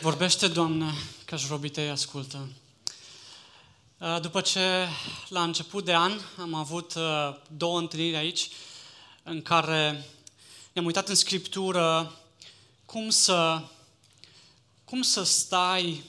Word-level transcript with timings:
Vorbește, 0.00 0.48
Doamne, 0.48 0.94
că 1.24 1.36
și 1.36 1.46
robii 1.48 1.70
tăi 1.70 1.90
ascultă. 1.90 2.48
Uh, 3.98 4.20
după 4.20 4.40
ce 4.40 4.88
la 5.28 5.42
început 5.42 5.84
de 5.84 5.94
an 5.94 6.20
am 6.38 6.54
avut 6.54 6.94
uh, 6.94 7.36
două 7.56 7.78
întâlniri 7.78 8.16
aici 8.16 8.48
în 9.22 9.42
care 9.42 10.06
ne-am 10.72 10.86
uitat 10.86 11.08
în 11.08 11.14
Scriptură 11.14 12.16
cum 12.84 13.10
să, 13.10 13.62
cum 14.84 15.02
să 15.02 15.22
stai 15.22 16.04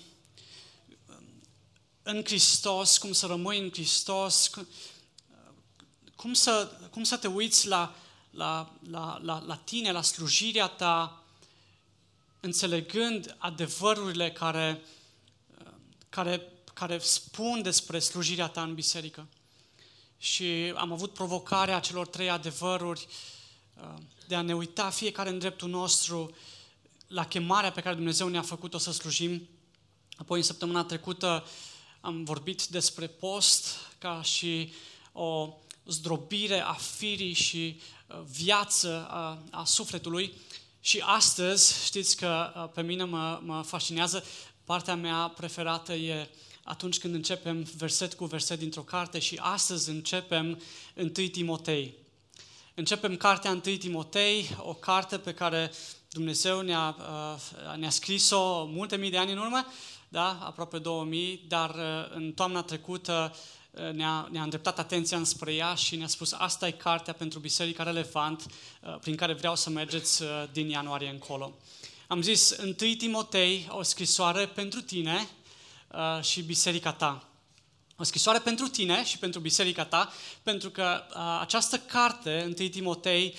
în 2.04 2.24
Hristos, 2.26 2.98
cum 2.98 3.12
să 3.12 3.26
rămâi 3.26 3.60
în 3.60 3.70
Hristos, 3.72 4.50
cum 6.16 6.34
să, 6.34 6.72
cum 6.92 7.04
să 7.04 7.18
te 7.18 7.28
uiți 7.28 7.68
la, 7.68 7.96
la, 8.30 8.72
la, 8.90 9.20
la, 9.24 9.44
la 9.46 9.56
tine, 9.56 9.92
la 9.92 10.02
slujirea 10.02 10.68
ta, 10.68 11.21
înțelegând 12.42 13.36
adevărurile 13.38 14.32
care, 14.32 14.82
care, 16.10 16.48
care 16.74 16.98
spun 16.98 17.62
despre 17.62 18.00
slujirea 18.00 18.48
ta 18.48 18.62
în 18.62 18.74
biserică. 18.74 19.28
Și 20.18 20.74
am 20.76 20.92
avut 20.92 21.14
provocarea 21.14 21.80
celor 21.80 22.08
trei 22.08 22.30
adevăruri 22.30 23.08
uh, 23.76 23.98
de 24.28 24.36
a 24.36 24.42
ne 24.42 24.56
uita 24.56 24.90
fiecare 24.90 25.30
în 25.30 25.40
dreptul 25.40 25.70
nostru 25.70 26.36
la 27.08 27.26
chemarea 27.26 27.72
pe 27.72 27.82
care 27.82 27.96
Dumnezeu 27.96 28.28
ne-a 28.28 28.42
făcut-o 28.42 28.78
să 28.78 28.92
slujim. 28.92 29.50
Apoi, 30.16 30.38
în 30.38 30.44
săptămâna 30.44 30.84
trecută, 30.84 31.46
am 32.02 32.24
vorbit 32.24 32.66
despre 32.66 33.08
post 33.08 33.78
ca 33.98 34.22
și 34.22 34.74
o 35.12 35.54
zdrobire 35.86 36.60
a 36.60 36.74
firii 36.74 37.34
și 37.34 37.80
uh, 38.08 38.22
viață 38.30 39.08
a, 39.10 39.44
a 39.52 39.64
sufletului. 39.64 40.34
Și 40.84 41.04
astăzi, 41.06 41.86
știți 41.86 42.18
că 42.18 42.54
uh, 42.56 42.70
pe 42.74 42.82
mine 42.82 43.04
mă, 43.04 43.40
mă 43.44 43.62
fascinează, 43.62 44.24
partea 44.64 44.96
mea 44.96 45.34
preferată 45.36 45.94
e 45.94 46.30
atunci 46.64 47.00
când 47.00 47.14
începem 47.14 47.68
verset 47.78 48.14
cu 48.14 48.26
verset 48.26 48.60
dintr-o 48.60 48.82
carte 48.82 49.20
și 49.20 49.40
astăzi 49.42 49.90
începem 49.90 50.62
1 50.96 51.10
Timotei. 51.10 51.94
Începem 52.74 53.18
cartea 53.18 53.52
1 53.52 53.60
Timotei, 53.60 54.56
o 54.58 54.74
carte 54.74 55.18
pe 55.18 55.34
care 55.34 55.72
Dumnezeu 56.10 56.62
ne-a, 56.62 56.96
uh, 57.00 57.76
ne-a 57.78 57.90
scris-o 57.90 58.66
multe 58.66 58.96
mii 58.96 59.12
de 59.12 59.18
ani 59.18 59.32
în 59.32 59.38
urmă, 59.38 59.66
da? 60.08 60.40
aproape 60.44 60.78
2000, 60.78 61.46
dar 61.48 61.70
uh, 61.70 62.16
în 62.16 62.32
toamna 62.32 62.62
trecută 62.62 63.34
Eh, 63.34 63.61
ne-a, 63.72 64.28
ne-a 64.32 64.44
îndreptat 64.44 64.80
atenția 64.80 65.18
înspre 65.18 65.54
ea 65.54 65.76
și 65.76 65.96
ne-a 65.96 66.08
spus 66.08 66.32
asta 66.32 66.68
e 66.68 66.72
cartea 66.72 67.14
pentru 67.14 67.40
biserica 67.40 67.84
relevant 67.84 68.46
eh, 68.84 68.96
prin 69.02 69.16
care 69.16 69.34
vreau 69.34 69.56
să 69.56 69.70
mergeți 69.70 70.24
eh, 70.24 70.30
din 70.52 70.70
ianuarie 70.70 71.10
încolo. 71.10 71.54
Am 72.08 72.22
zis 72.22 72.56
1 72.64 72.74
Timotei, 72.74 73.68
o 73.70 73.82
scrisoare 73.82 74.46
pentru 74.46 74.82
tine 74.82 75.28
și 76.22 76.42
biserica 76.42 76.94
ta. 76.94 77.28
O 77.98 78.04
scrisoare 78.04 78.40
pentru 78.40 78.68
tine 78.68 79.04
și 79.04 79.18
pentru 79.18 79.40
biserica 79.40 79.86
ta, 79.86 80.14
pentru 80.44 80.70
că 80.70 81.04
această 81.40 81.78
carte, 81.78 82.44
1 82.60 82.70
Timotei, 82.70 83.36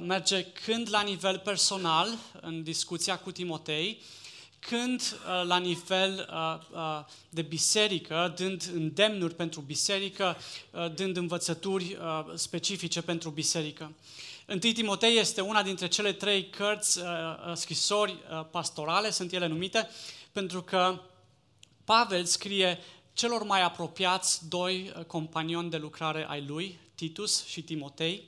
merge 0.00 0.44
când 0.44 0.88
la 0.90 1.02
nivel 1.02 1.38
personal, 1.38 2.08
în 2.40 2.62
discuția 2.62 3.18
cu 3.18 3.32
Timotei, 3.32 4.02
când 4.68 5.00
uh, 5.00 5.46
la 5.46 5.56
nivel 5.56 6.28
uh, 6.32 6.76
uh, 6.76 7.04
de 7.28 7.42
biserică, 7.42 8.32
dând 8.36 8.70
îndemnuri 8.74 9.34
pentru 9.34 9.60
biserică, 9.60 10.36
dând 10.94 11.16
învățături 11.16 11.98
specifice 12.34 13.02
pentru 13.02 13.30
biserică. 13.30 13.92
Întâi 14.46 14.72
Timotei 14.72 15.18
este 15.18 15.40
una 15.40 15.62
dintre 15.62 15.88
cele 15.88 16.12
trei 16.12 16.48
cărți, 16.50 17.00
scrisori 17.54 18.18
pastorale, 18.50 19.10
sunt 19.10 19.32
ele 19.32 19.46
numite, 19.46 19.88
pentru 20.32 20.62
că 20.62 21.00
Pavel 21.84 22.24
scrie 22.24 22.78
celor 23.12 23.42
mai 23.42 23.62
apropiați 23.62 24.48
doi 24.48 24.92
companioni 25.06 25.70
de 25.70 25.76
lucrare 25.76 26.26
ai 26.28 26.44
lui, 26.46 26.78
Titus 26.94 27.44
și 27.46 27.62
Timotei, 27.62 28.24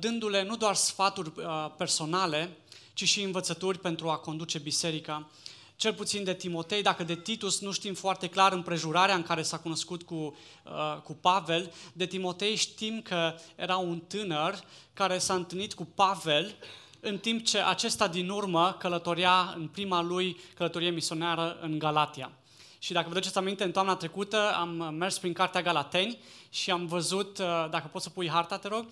dându-le 0.00 0.42
nu 0.42 0.56
doar 0.56 0.74
sfaturi 0.74 1.32
personale, 1.76 2.56
ci 2.92 3.04
și 3.04 3.22
învățături 3.22 3.78
pentru 3.78 4.08
a 4.08 4.16
conduce 4.16 4.58
biserica. 4.58 5.30
Cel 5.76 5.94
puțin 5.94 6.24
de 6.24 6.34
Timotei, 6.34 6.82
dacă 6.82 7.04
de 7.04 7.16
Titus 7.16 7.60
nu 7.60 7.72
știm 7.72 7.94
foarte 7.94 8.26
clar 8.26 8.52
împrejurarea 8.52 9.14
în 9.14 9.22
care 9.22 9.42
s-a 9.42 9.58
cunoscut 9.58 10.02
cu, 10.02 10.14
uh, 10.14 11.00
cu 11.02 11.12
Pavel, 11.12 11.72
de 11.92 12.06
Timotei 12.06 12.54
știm 12.56 13.02
că 13.02 13.34
era 13.56 13.76
un 13.76 13.98
tânăr 13.98 14.64
care 14.92 15.18
s-a 15.18 15.34
întâlnit 15.34 15.74
cu 15.74 15.84
Pavel 15.84 16.54
în 17.00 17.18
timp 17.18 17.44
ce 17.44 17.58
acesta 17.58 18.08
din 18.08 18.28
urmă 18.28 18.76
călătoria 18.78 19.54
în 19.56 19.68
prima 19.68 20.02
lui 20.02 20.40
călătorie 20.54 20.90
misionară 20.90 21.58
în 21.60 21.78
Galatia. 21.78 22.32
Și 22.78 22.92
dacă 22.92 23.08
vă 23.08 23.14
duceți 23.14 23.38
aminte, 23.38 23.64
în 23.64 23.72
toamna 23.72 23.96
trecută 23.96 24.54
am 24.54 24.94
mers 24.94 25.18
prin 25.18 25.32
cartea 25.32 25.62
Galateni 25.62 26.18
și 26.50 26.70
am 26.70 26.86
văzut, 26.86 27.38
uh, 27.38 27.66
dacă 27.70 27.88
poți 27.92 28.04
să 28.04 28.10
pui 28.10 28.28
harta, 28.28 28.58
te 28.58 28.68
rog, 28.68 28.86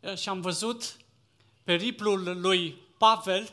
uh, 0.00 0.16
și 0.16 0.28
am 0.28 0.40
văzut 0.40 0.96
periplul 1.64 2.38
lui 2.40 2.88
Pavel 3.00 3.50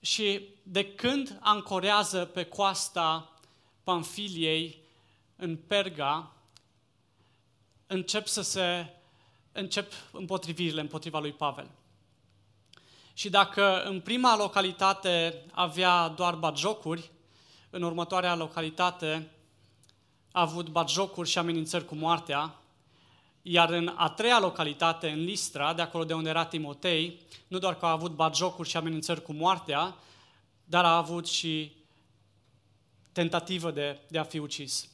și 0.00 0.48
de 0.62 0.94
când 0.94 1.38
ancorează 1.40 2.24
pe 2.24 2.44
coasta 2.44 3.32
Pamfiliei 3.84 4.82
în 5.36 5.56
Perga, 5.56 6.32
încep 7.86 8.26
să 8.26 8.42
se 8.42 8.94
încep 9.52 9.92
împotrivirile 10.12 10.80
împotriva 10.80 11.18
lui 11.18 11.32
Pavel. 11.32 11.70
Și 13.14 13.30
dacă 13.30 13.82
în 13.82 14.00
prima 14.00 14.36
localitate 14.36 15.44
avea 15.52 16.08
doar 16.08 16.34
batjocuri, 16.34 17.10
în 17.70 17.82
următoarea 17.82 18.34
localitate 18.34 19.30
a 20.32 20.40
avut 20.40 20.68
batjocuri 20.68 21.28
și 21.28 21.38
amenințări 21.38 21.84
cu 21.84 21.94
moartea, 21.94 22.54
iar 23.48 23.70
în 23.70 23.92
a 23.96 24.10
treia 24.10 24.40
localitate, 24.40 25.08
în 25.08 25.24
Listra, 25.24 25.74
de 25.74 25.82
acolo 25.82 26.04
de 26.04 26.14
unde 26.14 26.28
era 26.28 26.44
Timotei, 26.44 27.20
nu 27.48 27.58
doar 27.58 27.76
că 27.76 27.86
a 27.86 27.90
avut 27.90 28.12
batjocuri 28.12 28.68
și 28.68 28.76
amenințări 28.76 29.22
cu 29.22 29.32
moartea, 29.32 29.96
dar 30.64 30.84
a 30.84 30.96
avut 30.96 31.26
și 31.26 31.72
tentativă 33.12 33.70
de, 33.70 34.00
de 34.08 34.18
a 34.18 34.22
fi 34.22 34.38
ucis. 34.38 34.88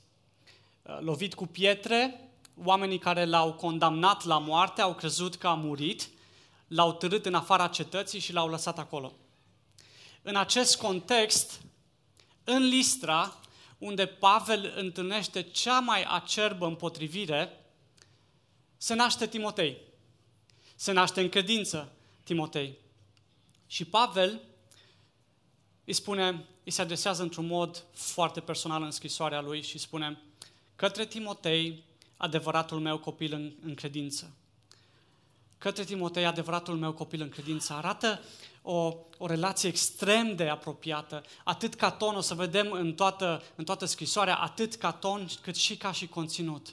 Uh, 0.83 0.99
lovit 1.01 1.35
cu 1.35 1.47
pietre, 1.47 2.31
oamenii 2.65 2.99
care 2.99 3.25
l-au 3.25 3.53
condamnat 3.53 4.25
la 4.25 4.39
moarte 4.39 4.81
au 4.81 4.95
crezut 4.95 5.35
că 5.35 5.47
a 5.47 5.55
murit, 5.55 6.09
l-au 6.67 6.93
târât 6.93 7.27
în 7.27 7.35
afara 7.35 7.67
cetății 7.67 8.21
și 8.21 8.33
l-au 8.33 8.49
lăsat 8.49 8.79
acolo. 8.79 9.13
În 10.23 10.37
acest 10.37 10.77
context, 10.77 11.61
în 12.45 12.63
Listra, 12.63 13.37
unde 13.79 14.07
Pavel 14.07 14.75
întâlnește 14.77 15.43
cea 15.43 15.81
mai 15.81 16.05
acerbă 16.09 16.67
împotrivire, 16.67 17.57
se 18.83 18.95
naște 18.95 19.27
Timotei. 19.27 19.77
Se 20.75 20.93
naște 20.93 21.21
în 21.21 21.29
credință 21.29 21.93
Timotei. 22.23 22.79
Și 23.67 23.85
Pavel 23.85 24.41
îi 25.85 25.93
spune, 25.93 26.45
îi 26.65 26.71
se 26.73 26.83
adresează 26.83 27.23
într-un 27.23 27.47
mod 27.47 27.85
foarte 27.93 28.41
personal 28.41 28.83
în 28.83 28.91
scrisoarea 28.91 29.41
lui 29.41 29.63
și 29.63 29.79
spune 29.79 30.23
către 30.77 31.07
Timotei, 31.07 31.85
adevăratul 32.17 32.81
meu 32.81 32.99
copil 32.99 33.33
în, 33.33 33.53
în 33.65 33.75
credință. 33.75 34.33
Către 35.59 35.85
Timotei, 35.85 36.27
adevăratul 36.27 36.77
meu 36.77 36.93
copil 36.93 37.21
în 37.21 37.29
credință. 37.29 37.73
Arată 37.73 38.23
o, 38.63 38.97
o 39.19 39.27
relație 39.27 39.69
extrem 39.69 40.37
de 40.37 40.49
apropiată, 40.49 41.25
atât 41.45 41.75
ca 41.75 41.91
ton, 41.91 42.15
o 42.15 42.21
să 42.21 42.35
vedem 42.35 42.73
în 42.73 42.95
toată, 42.95 43.43
în 43.55 43.65
toată 43.65 43.85
scrisoarea, 43.85 44.37
atât 44.37 44.75
ca 44.75 44.93
ton 44.93 45.29
cât 45.43 45.57
și 45.57 45.77
ca 45.77 45.93
și 45.93 46.07
conținut 46.07 46.73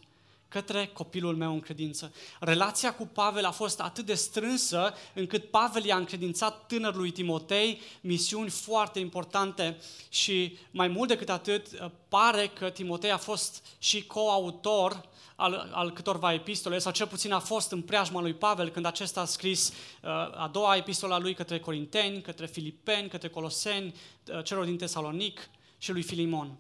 către 0.49 0.89
copilul 0.93 1.35
meu 1.35 1.53
în 1.53 1.59
credință. 1.59 2.13
Relația 2.39 2.93
cu 2.93 3.05
Pavel 3.05 3.45
a 3.45 3.51
fost 3.51 3.79
atât 3.79 4.05
de 4.05 4.13
strânsă 4.13 4.93
încât 5.13 5.49
Pavel 5.49 5.85
i-a 5.85 5.97
încredințat 5.97 6.65
tânărului 6.67 7.11
Timotei 7.11 7.81
misiuni 8.01 8.49
foarte 8.49 8.99
importante 8.99 9.77
și 10.09 10.57
mai 10.71 10.87
mult 10.87 11.07
decât 11.07 11.29
atât 11.29 11.91
pare 12.07 12.47
că 12.47 12.69
Timotei 12.69 13.11
a 13.11 13.17
fost 13.17 13.65
și 13.79 14.05
coautor 14.05 15.07
al, 15.39 15.69
al 15.71 15.91
câtorva 15.91 16.33
epistole, 16.33 16.79
sau 16.79 16.91
cel 16.91 17.07
puțin 17.07 17.31
a 17.31 17.39
fost 17.39 17.71
în 17.71 17.81
preajma 17.81 18.21
lui 18.21 18.33
Pavel 18.33 18.69
când 18.69 18.85
acesta 18.85 19.21
a 19.21 19.25
scris 19.25 19.69
uh, 19.69 20.09
a 20.13 20.49
doua 20.51 20.75
epistola 20.75 21.19
lui 21.19 21.33
către 21.33 21.59
Corinteni, 21.59 22.21
către 22.21 22.45
Filipeni, 22.45 23.09
către 23.09 23.29
Coloseni, 23.29 23.93
uh, 24.27 24.43
celor 24.43 24.65
din 24.65 24.77
Tesalonic 24.77 25.49
și 25.77 25.91
lui 25.91 26.01
Filimon. 26.01 26.57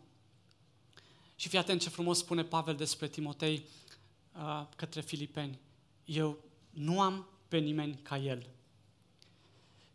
Și 1.39 1.47
fii 1.47 1.57
atent 1.57 1.81
ce 1.81 1.89
frumos 1.89 2.17
spune 2.17 2.43
Pavel 2.43 2.75
despre 2.75 3.07
Timotei 3.07 3.65
uh, 4.35 4.65
către 4.75 5.01
filipeni. 5.01 5.59
Eu 6.05 6.37
nu 6.69 7.01
am 7.01 7.27
pe 7.47 7.57
nimeni 7.57 7.99
ca 8.01 8.17
el. 8.17 8.49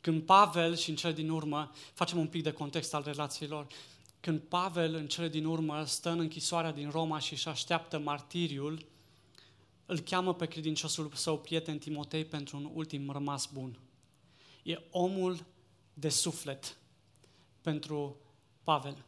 Când 0.01 0.23
Pavel, 0.23 0.77
și 0.77 0.91
în 0.91 0.97
cele 0.97 1.13
din 1.13 1.31
urmă, 1.31 1.73
facem 1.95 2.19
un 2.19 2.27
pic 2.27 2.43
de 2.43 2.53
context 2.53 2.95
al 2.95 3.03
relațiilor, 3.05 3.67
când 4.21 4.41
Pavel, 4.41 4.95
în 4.95 5.07
cele 5.07 5.29
din 5.29 5.45
urmă, 5.45 5.85
stă 5.85 6.11
în 6.11 6.19
închisoarea 6.19 6.73
din 6.73 6.91
Roma 6.91 7.19
și 7.19 7.33
își 7.33 7.49
așteaptă 7.49 7.99
martiriul, 7.99 8.87
îl 9.87 9.99
cheamă 9.99 10.35
pe 10.35 10.47
credinciosul 10.47 11.11
său 11.15 11.39
prieten 11.39 11.79
Timotei 11.79 12.25
pentru 12.25 12.57
un 12.57 12.71
ultim 12.75 13.11
rămas 13.11 13.49
bun. 13.53 13.79
E 14.63 14.81
omul 14.91 15.45
de 15.95 16.09
suflet 16.09 16.77
pentru 17.61 18.17
Pavel. 18.63 19.05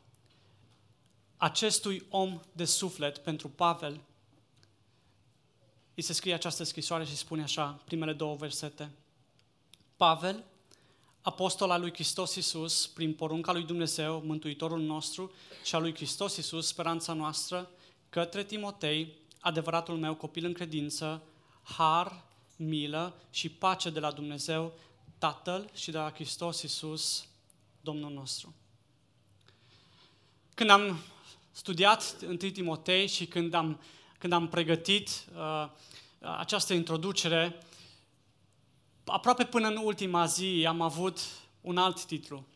Acestui 1.36 2.06
om 2.08 2.40
de 2.52 2.64
suflet, 2.64 3.18
pentru 3.18 3.48
Pavel, 3.48 4.00
îi 5.94 6.02
se 6.02 6.12
scrie 6.12 6.34
această 6.34 6.64
scrisoare 6.64 7.04
și 7.04 7.16
spune 7.16 7.42
așa, 7.42 7.80
primele 7.84 8.12
două 8.12 8.36
versete. 8.36 8.90
Pavel, 9.96 10.44
apostol 11.22 11.70
al 11.70 11.80
lui 11.80 11.92
Hristos 11.92 12.34
Iisus, 12.34 12.86
prin 12.86 13.14
porunca 13.14 13.52
lui 13.52 13.64
Dumnezeu, 13.64 14.22
Mântuitorul 14.24 14.80
nostru, 14.80 15.32
și 15.64 15.74
al 15.74 15.82
lui 15.82 15.94
Hristos 15.94 16.36
Iisus, 16.36 16.66
speranța 16.66 17.12
noastră, 17.12 17.70
către 18.08 18.44
Timotei, 18.44 19.16
adevăratul 19.40 19.96
meu 19.96 20.14
copil 20.14 20.44
în 20.44 20.52
credință, 20.52 21.22
har, 21.62 22.24
milă 22.56 23.14
și 23.30 23.48
pace 23.48 23.90
de 23.90 24.00
la 24.00 24.12
Dumnezeu, 24.12 24.72
Tatăl 25.18 25.70
și 25.74 25.90
de 25.90 25.96
la 25.96 26.10
Hristos 26.10 26.62
Iisus, 26.62 27.26
Domnul 27.80 28.12
nostru. 28.12 28.54
Când 30.54 30.70
am 30.70 30.98
studiat 31.56 32.16
1 32.26 32.36
Timotei 32.36 33.06
și 33.06 33.26
când 33.26 33.54
am, 33.54 33.80
când 34.18 34.32
am 34.32 34.48
pregătit 34.48 35.08
uh, 35.08 35.68
această 36.38 36.74
introducere, 36.74 37.58
aproape 39.04 39.44
până 39.44 39.68
în 39.68 39.76
ultima 39.76 40.26
zi 40.26 40.64
am 40.68 40.80
avut 40.80 41.20
un 41.60 41.76
alt 41.76 42.04
titlu 42.04 42.46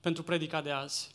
pentru 0.00 0.22
predica 0.22 0.62
de 0.62 0.70
azi. 0.70 1.14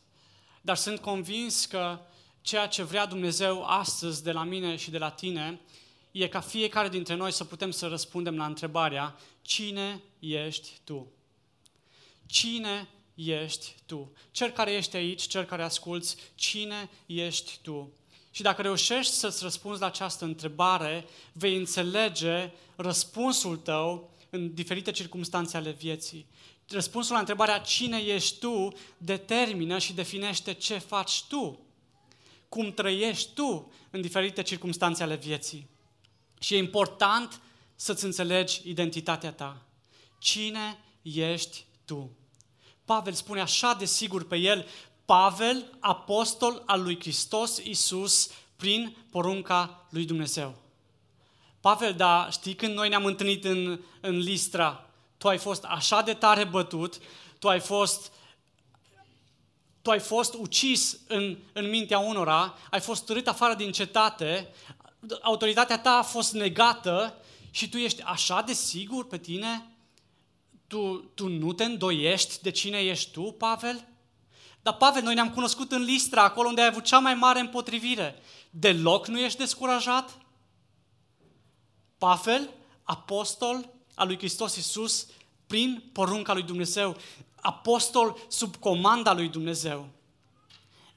Dar 0.61 0.75
sunt 0.75 0.99
convins 0.99 1.65
că 1.65 1.99
ceea 2.41 2.67
ce 2.67 2.83
vrea 2.83 3.05
Dumnezeu 3.05 3.65
astăzi 3.65 4.23
de 4.23 4.31
la 4.31 4.43
mine 4.43 4.75
și 4.75 4.91
de 4.91 4.97
la 4.97 5.09
tine 5.09 5.59
e 6.11 6.27
ca 6.27 6.39
fiecare 6.39 6.89
dintre 6.89 7.15
noi 7.15 7.31
să 7.31 7.43
putem 7.43 7.71
să 7.71 7.87
răspundem 7.87 8.37
la 8.37 8.45
întrebarea 8.45 9.15
Cine 9.41 10.01
ești 10.19 10.69
tu? 10.83 11.11
Cine 12.25 12.87
ești 13.25 13.75
tu? 13.85 14.11
Cel 14.31 14.49
care 14.49 14.71
ești 14.71 14.95
aici, 14.95 15.21
cel 15.21 15.43
care 15.43 15.63
asculți, 15.63 16.15
cine 16.35 16.89
ești 17.05 17.59
tu? 17.61 17.93
Și 18.31 18.41
dacă 18.41 18.61
reușești 18.61 19.13
să-ți 19.13 19.43
răspunzi 19.43 19.79
la 19.79 19.85
această 19.85 20.25
întrebare, 20.25 21.05
vei 21.33 21.55
înțelege 21.55 22.51
răspunsul 22.75 23.57
tău 23.57 24.13
în 24.29 24.53
diferite 24.53 24.91
circunstanțe 24.91 25.57
ale 25.57 25.71
vieții. 25.71 26.25
Răspunsul 26.67 27.13
la 27.13 27.19
întrebarea 27.19 27.59
cine 27.59 27.97
ești 27.97 28.39
tu 28.39 28.67
determină 28.97 29.79
și 29.79 29.93
definește 29.93 30.53
ce 30.53 30.77
faci 30.77 31.23
tu, 31.23 31.59
cum 32.49 32.73
trăiești 32.73 33.33
tu 33.33 33.71
în 33.89 34.01
diferite 34.01 34.41
circunstanțe 34.41 35.03
ale 35.03 35.15
vieții. 35.15 35.69
Și 36.39 36.53
e 36.53 36.57
important 36.57 37.41
să-ți 37.75 38.05
înțelegi 38.05 38.61
identitatea 38.63 39.31
ta. 39.31 39.65
Cine 40.19 40.79
ești 41.01 41.65
tu? 41.85 42.11
Pavel 42.89 43.13
spune 43.13 43.41
așa 43.41 43.73
de 43.73 43.85
sigur 43.85 44.27
pe 44.27 44.35
el, 44.35 44.67
Pavel, 45.05 45.65
apostol 45.79 46.63
al 46.65 46.81
lui 46.81 46.99
Hristos 46.99 47.57
Iisus, 47.57 48.29
prin 48.55 48.95
porunca 49.11 49.85
lui 49.89 50.05
Dumnezeu. 50.05 50.55
Pavel, 51.61 51.93
da, 51.93 52.27
știi 52.31 52.55
când 52.55 52.73
noi 52.73 52.89
ne-am 52.89 53.05
întâlnit 53.05 53.45
în, 53.45 53.79
în 54.01 54.17
Listra, 54.17 54.89
tu 55.17 55.27
ai 55.27 55.37
fost 55.37 55.63
așa 55.63 56.01
de 56.01 56.13
tare 56.13 56.43
bătut, 56.43 56.97
tu 57.39 57.49
ai 57.49 57.59
fost 57.59 58.11
tu 59.81 59.89
ai 59.89 59.99
fost 59.99 60.33
ucis 60.33 60.99
în, 61.07 61.37
în 61.53 61.69
mintea 61.69 61.99
unora, 61.99 62.57
ai 62.69 62.79
fost 62.79 63.05
târât 63.05 63.27
afară 63.27 63.53
din 63.53 63.71
cetate, 63.71 64.53
autoritatea 65.21 65.79
ta 65.79 65.91
a 65.91 66.03
fost 66.03 66.33
negată 66.33 67.15
și 67.51 67.69
tu 67.69 67.77
ești 67.77 68.01
așa 68.01 68.41
de 68.41 68.53
sigur 68.53 69.07
pe 69.07 69.17
tine? 69.17 69.78
Tu, 70.69 71.11
tu 71.13 71.27
nu 71.27 71.53
te 71.53 71.63
îndoiești 71.63 72.41
de 72.41 72.49
cine 72.51 72.77
ești 72.77 73.11
tu, 73.11 73.21
Pavel? 73.21 73.87
Dar, 74.61 74.73
Pavel, 74.73 75.03
noi 75.03 75.13
ne-am 75.13 75.31
cunoscut 75.31 75.71
în 75.71 75.81
Listra, 75.81 76.23
acolo 76.23 76.47
unde 76.47 76.61
ai 76.61 76.67
avut 76.67 76.83
cea 76.83 76.99
mai 76.99 77.13
mare 77.13 77.39
împotrivire. 77.39 78.21
Deloc 78.49 79.07
nu 79.07 79.19
ești 79.19 79.37
descurajat? 79.37 80.17
Pavel, 81.97 82.49
apostol 82.83 83.69
al 83.95 84.07
lui 84.07 84.17
Hristos 84.17 84.55
Iisus, 84.55 85.07
prin 85.47 85.89
porunca 85.93 86.33
lui 86.33 86.43
Dumnezeu, 86.43 86.97
apostol 87.35 88.17
sub 88.27 88.55
comanda 88.55 89.13
lui 89.13 89.27
Dumnezeu. 89.27 89.89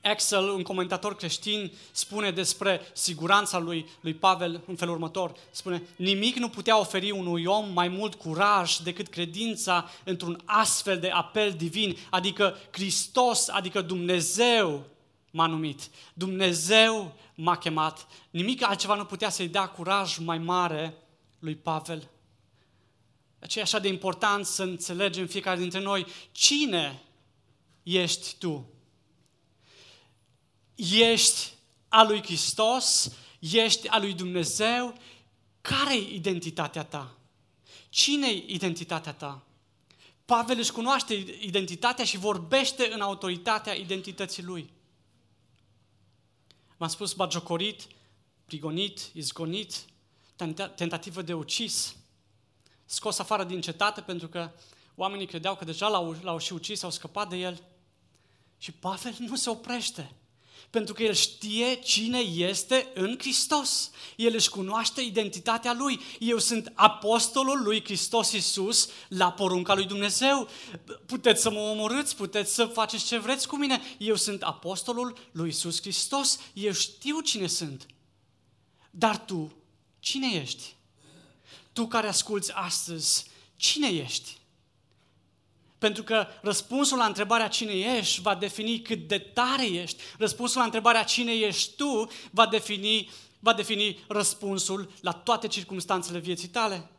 Axel, 0.03 0.49
un 0.49 0.63
comentator 0.63 1.17
creștin, 1.17 1.73
spune 1.91 2.31
despre 2.31 2.81
siguranța 2.93 3.59
lui, 3.59 3.87
lui 4.01 4.15
Pavel 4.15 4.63
în 4.67 4.77
felul 4.77 4.95
următor. 4.95 5.35
Spune, 5.51 5.83
nimic 5.97 6.37
nu 6.37 6.49
putea 6.49 6.79
oferi 6.79 7.11
unui 7.11 7.45
om 7.45 7.73
mai 7.73 7.89
mult 7.89 8.15
curaj 8.15 8.77
decât 8.77 9.09
credința 9.09 9.91
într-un 10.05 10.43
astfel 10.45 10.99
de 10.99 11.09
apel 11.09 11.53
divin, 11.53 11.97
adică 12.11 12.57
Hristos, 12.71 13.49
adică 13.49 13.81
Dumnezeu 13.81 14.85
m-a 15.31 15.47
numit. 15.47 15.91
Dumnezeu 16.15 17.15
m-a 17.35 17.57
chemat. 17.57 18.07
Nimic 18.31 18.63
altceva 18.63 18.95
nu 18.95 19.05
putea 19.05 19.31
să-i 19.31 19.49
dea 19.49 19.67
curaj 19.67 20.17
mai 20.19 20.39
mare 20.39 20.95
lui 21.39 21.55
Pavel. 21.55 21.99
De 23.39 23.49
aceea 23.49 23.65
e 23.65 23.67
așa 23.67 23.79
de 23.79 23.89
important 23.89 24.47
să 24.47 24.63
înțelegem 24.63 25.27
fiecare 25.27 25.61
dintre 25.61 25.81
noi 25.81 26.07
cine 26.33 27.03
ești 27.83 28.35
tu 28.39 28.72
ești 30.91 31.53
a 31.89 32.03
lui 32.03 32.23
Hristos, 32.23 33.13
ești 33.39 33.89
a 33.89 33.99
lui 33.99 34.13
Dumnezeu, 34.15 34.95
care 35.61 35.95
e 35.95 36.15
identitatea 36.15 36.85
ta? 36.85 37.17
cine 37.93 38.27
e 38.29 38.45
identitatea 38.47 39.13
ta? 39.13 39.43
Pavel 40.25 40.59
își 40.59 40.73
cunoaște 40.73 41.15
identitatea 41.41 42.05
și 42.05 42.17
vorbește 42.17 42.93
în 42.93 43.01
autoritatea 43.01 43.75
identității 43.75 44.43
lui. 44.43 44.73
V-am 46.77 46.89
spus 46.89 47.13
bagiocorit, 47.13 47.87
prigonit, 48.45 49.11
izgonit, 49.13 49.85
tentativă 50.75 51.23
de 51.23 51.35
ucis, 51.35 51.97
scos 52.85 53.19
afară 53.19 53.45
din 53.45 53.61
cetate 53.61 54.01
pentru 54.01 54.29
că 54.29 54.51
oamenii 54.95 55.27
credeau 55.27 55.57
că 55.57 55.65
deja 55.65 55.89
l-au, 55.89 56.17
l-au 56.23 56.39
și 56.39 56.53
ucis, 56.53 56.83
au 56.83 56.91
scăpat 56.91 57.29
de 57.29 57.37
el. 57.37 57.63
Și 58.59 58.73
Pavel 58.73 59.15
nu 59.19 59.37
se 59.37 59.51
oprește. 59.51 60.13
Pentru 60.71 60.95
că 60.95 61.03
el 61.03 61.15
știe 61.15 61.75
cine 61.75 62.19
este 62.19 62.91
în 62.95 63.17
Hristos. 63.19 63.91
El 64.17 64.35
își 64.35 64.49
cunoaște 64.49 65.01
identitatea 65.01 65.73
lui. 65.73 66.01
Eu 66.19 66.39
sunt 66.39 66.73
apostolul 66.75 67.63
lui 67.63 67.85
Hristos 67.85 68.33
Iisus 68.33 68.89
la 69.09 69.33
porunca 69.33 69.75
lui 69.75 69.85
Dumnezeu. 69.85 70.49
Puteți 71.07 71.43
să 71.43 71.51
mă 71.51 71.59
omorâți, 71.59 72.17
puteți 72.17 72.55
să 72.55 72.65
faceți 72.65 73.07
ce 73.07 73.19
vreți 73.19 73.49
cu 73.49 73.57
mine. 73.57 73.81
Eu 73.99 74.15
sunt 74.15 74.43
apostolul 74.43 75.19
lui 75.33 75.47
Iisus 75.47 75.81
Hristos. 75.81 76.39
Eu 76.53 76.73
știu 76.73 77.21
cine 77.21 77.47
sunt. 77.47 77.87
Dar 78.91 79.19
tu, 79.19 79.53
cine 79.99 80.41
ești? 80.41 80.75
Tu 81.73 81.87
care 81.87 82.09
asculți 82.09 82.53
astăzi, 82.53 83.27
cine 83.57 83.89
ești? 83.89 84.41
Pentru 85.83 86.03
că 86.03 86.27
răspunsul 86.41 86.99
la 86.99 87.05
întrebarea 87.05 87.49
cine 87.49 87.73
ești 87.73 88.21
va 88.21 88.35
defini 88.35 88.81
cât 88.81 89.09
de 89.09 89.19
tare 89.19 89.67
ești. 89.67 90.03
Răspunsul 90.19 90.59
la 90.59 90.65
întrebarea 90.65 91.03
cine 91.03 91.33
ești 91.33 91.77
tu 91.77 92.11
va 92.31 92.47
defini, 92.47 93.11
va 93.39 93.53
defini 93.53 94.05
răspunsul 94.09 94.91
la 95.01 95.13
toate 95.13 95.47
circumstanțele 95.47 96.19
vieții 96.19 96.49
tale. 96.49 96.91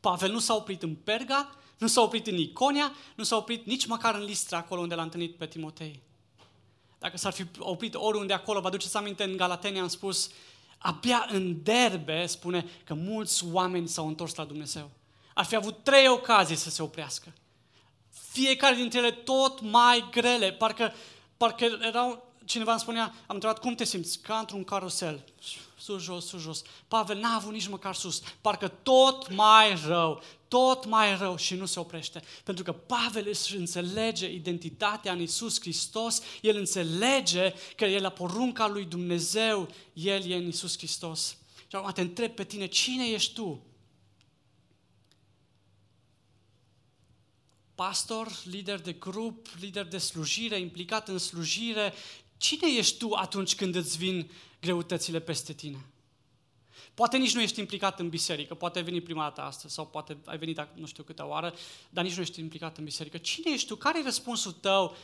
Pavel 0.00 0.30
nu 0.30 0.38
s-a 0.38 0.54
oprit 0.54 0.82
în 0.82 0.94
Perga, 0.94 1.54
nu 1.78 1.86
s-a 1.86 2.00
oprit 2.00 2.26
în 2.26 2.38
Iconia, 2.38 2.92
nu 3.14 3.24
s-a 3.24 3.36
oprit 3.36 3.66
nici 3.66 3.86
măcar 3.86 4.14
în 4.14 4.24
Listra, 4.24 4.58
acolo 4.58 4.80
unde 4.80 4.94
l-a 4.94 5.02
întâlnit 5.02 5.36
pe 5.36 5.46
Timotei. 5.46 6.02
Dacă 6.98 7.16
s-ar 7.16 7.32
fi 7.32 7.44
oprit 7.58 7.94
oriunde 7.94 8.32
acolo, 8.32 8.60
vă 8.60 8.66
aduceți 8.66 8.96
aminte, 8.96 9.24
în 9.24 9.36
Galatenia 9.36 9.82
am 9.82 9.88
spus, 9.88 10.30
abia 10.78 11.26
în 11.30 11.62
derbe 11.62 12.26
spune 12.26 12.66
că 12.84 12.94
mulți 12.94 13.44
oameni 13.52 13.88
s-au 13.88 14.06
întors 14.06 14.34
la 14.34 14.44
Dumnezeu 14.44 14.90
ar 15.34 15.44
fi 15.44 15.56
avut 15.56 15.84
trei 15.84 16.08
ocazii 16.08 16.56
să 16.56 16.70
se 16.70 16.82
oprească. 16.82 17.32
Fiecare 18.10 18.74
dintre 18.74 18.98
ele 18.98 19.10
tot 19.10 19.60
mai 19.60 20.08
grele, 20.10 20.52
parcă, 20.52 20.92
parcă 21.36 21.78
erau, 21.80 22.34
cineva 22.44 22.70
îmi 22.70 22.80
spunea, 22.80 23.04
am 23.04 23.34
întrebat, 23.34 23.58
cum 23.58 23.74
te 23.74 23.84
simți? 23.84 24.18
Ca 24.18 24.38
într-un 24.38 24.64
carusel, 24.64 25.24
sus, 25.78 26.02
jos, 26.02 26.26
sus, 26.26 26.40
jos. 26.40 26.62
Pavel 26.88 27.18
n-a 27.18 27.34
avut 27.34 27.52
nici 27.52 27.68
măcar 27.68 27.94
sus, 27.94 28.22
parcă 28.40 28.68
tot 28.68 29.34
mai 29.34 29.82
rău, 29.86 30.22
tot 30.48 30.86
mai 30.86 31.16
rău 31.16 31.36
și 31.36 31.54
nu 31.54 31.66
se 31.66 31.80
oprește. 31.80 32.22
Pentru 32.44 32.64
că 32.64 32.72
Pavel 32.72 33.26
își 33.28 33.56
înțelege 33.56 34.32
identitatea 34.32 35.12
în 35.12 35.20
Isus 35.20 35.60
Hristos, 35.60 36.20
el 36.40 36.56
înțelege 36.56 37.54
că 37.76 37.84
el 37.84 38.02
la 38.02 38.08
porunca 38.08 38.68
lui 38.68 38.84
Dumnezeu, 38.84 39.68
el 39.92 40.30
e 40.30 40.36
în 40.36 40.46
Isus 40.46 40.76
Hristos. 40.76 41.36
Și 41.68 41.76
acum 41.76 41.92
te 41.92 42.00
întreb 42.00 42.30
pe 42.30 42.44
tine, 42.44 42.66
cine 42.66 43.06
ești 43.06 43.34
tu? 43.34 43.62
Pastor, 47.82 48.32
lider 48.44 48.80
de 48.80 48.92
grup, 48.92 49.46
lider 49.60 49.84
de 49.84 49.98
slujire, 49.98 50.58
implicat 50.58 51.08
în 51.08 51.18
slujire, 51.18 51.92
cine 52.36 52.68
ești 52.76 52.98
tu 52.98 53.12
atunci 53.12 53.54
când 53.54 53.74
îți 53.74 53.98
vin 53.98 54.30
greutățile 54.60 55.20
peste 55.20 55.52
tine? 55.52 55.86
Poate 56.94 57.16
nici 57.16 57.34
nu 57.34 57.40
ești 57.40 57.60
implicat 57.60 58.00
în 58.00 58.08
biserică, 58.08 58.54
poate 58.54 58.78
ai 58.78 58.84
venit 58.84 59.04
prima 59.04 59.22
dată 59.22 59.40
astăzi 59.40 59.74
sau 59.74 59.86
poate 59.86 60.18
ai 60.24 60.38
venit 60.38 60.68
nu 60.74 60.86
știu 60.86 61.02
câte 61.02 61.22
oară, 61.22 61.54
dar 61.90 62.04
nici 62.04 62.14
nu 62.14 62.22
ești 62.22 62.40
implicat 62.40 62.78
în 62.78 62.84
biserică. 62.84 63.18
Cine 63.18 63.52
ești 63.52 63.66
tu? 63.66 63.76
Care 63.76 63.98
e 63.98 64.02
răspunsul 64.02 64.52
tău? 64.52 64.96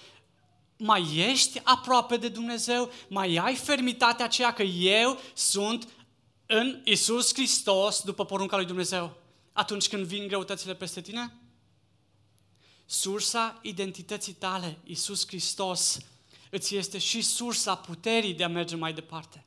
Mai 0.76 1.16
ești 1.16 1.60
aproape 1.64 2.16
de 2.16 2.28
Dumnezeu? 2.28 2.90
Mai 3.08 3.36
ai 3.36 3.54
fermitatea 3.54 4.24
aceea 4.24 4.52
că 4.52 4.62
eu 4.62 5.18
sunt 5.34 5.88
în 6.46 6.80
Isus 6.84 7.34
Hristos 7.34 8.02
după 8.02 8.24
porunca 8.24 8.56
lui 8.56 8.66
Dumnezeu? 8.66 9.16
Atunci 9.52 9.88
când 9.88 10.04
vin 10.04 10.26
greutățile 10.26 10.74
peste 10.74 11.00
tine? 11.00 11.47
Sursa 12.90 13.58
identității 13.62 14.32
tale, 14.32 14.78
Isus 14.84 15.26
Hristos, 15.26 15.98
îți 16.50 16.76
este 16.76 16.98
și 16.98 17.22
sursa 17.22 17.76
puterii 17.76 18.34
de 18.34 18.44
a 18.44 18.48
merge 18.48 18.76
mai 18.76 18.92
departe. 18.92 19.44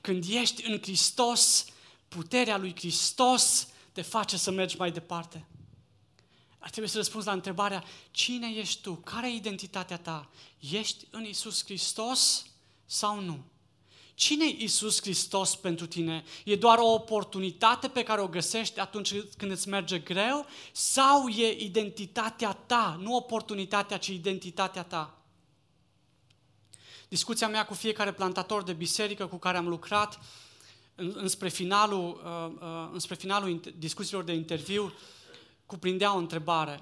Când 0.00 0.24
ești 0.28 0.66
în 0.66 0.78
Hristos, 0.82 1.64
puterea 2.08 2.56
lui 2.56 2.74
Hristos 2.76 3.68
te 3.92 4.02
face 4.02 4.36
să 4.36 4.50
mergi 4.50 4.76
mai 4.76 4.92
departe. 4.92 5.46
Ar 6.58 6.70
trebui 6.70 6.90
să 6.90 6.96
răspunzi 6.96 7.26
la 7.26 7.32
întrebarea, 7.32 7.84
cine 8.10 8.48
ești 8.54 8.80
tu? 8.80 8.94
Care 8.94 9.30
e 9.32 9.34
identitatea 9.34 9.98
ta? 9.98 10.30
Ești 10.58 11.06
în 11.10 11.24
Isus 11.24 11.64
Hristos 11.64 12.46
sau 12.86 13.20
nu? 13.20 13.44
Cine 14.16 14.44
e 14.44 14.62
Isus 14.62 15.00
Hristos 15.00 15.56
pentru 15.56 15.86
tine? 15.86 16.24
E 16.44 16.56
doar 16.56 16.78
o 16.78 16.92
oportunitate 16.92 17.88
pe 17.88 18.02
care 18.02 18.20
o 18.20 18.28
găsești 18.28 18.80
atunci 18.80 19.14
când 19.36 19.50
îți 19.50 19.68
merge 19.68 19.98
greu? 19.98 20.46
Sau 20.72 21.28
e 21.28 21.56
identitatea 21.58 22.52
ta? 22.52 22.98
Nu 23.00 23.14
oportunitatea, 23.14 23.98
ci 23.98 24.06
identitatea 24.06 24.82
ta. 24.82 25.18
Discuția 27.08 27.48
mea 27.48 27.66
cu 27.66 27.74
fiecare 27.74 28.12
plantator 28.12 28.62
de 28.62 28.72
biserică 28.72 29.26
cu 29.26 29.36
care 29.36 29.56
am 29.56 29.68
lucrat, 29.68 30.20
înspre 30.94 31.48
finalul, 31.48 32.20
uh, 32.24 32.62
uh, 32.62 32.90
înspre 32.92 33.14
finalul 33.14 33.60
discuțiilor 33.78 34.24
de 34.24 34.32
interviu, 34.32 34.92
cuprindea 35.66 36.14
o 36.14 36.18
întrebare 36.18 36.80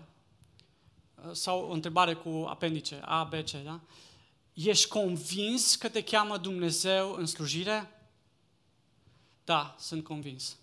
uh, 1.14 1.33
sau 1.33 1.69
o 1.69 1.73
întrebare 1.73 2.14
cu 2.14 2.45
apendice, 2.49 3.00
A, 3.05 3.25
B, 3.25 3.33
C, 3.33 3.50
da? 3.50 3.81
Ești 4.54 4.88
convins 4.88 5.75
că 5.75 5.88
te 5.88 6.02
cheamă 6.02 6.37
Dumnezeu 6.37 7.14
în 7.14 7.26
slujire? 7.26 7.90
Da, 9.44 9.76
sunt 9.78 10.04
convins. 10.04 10.56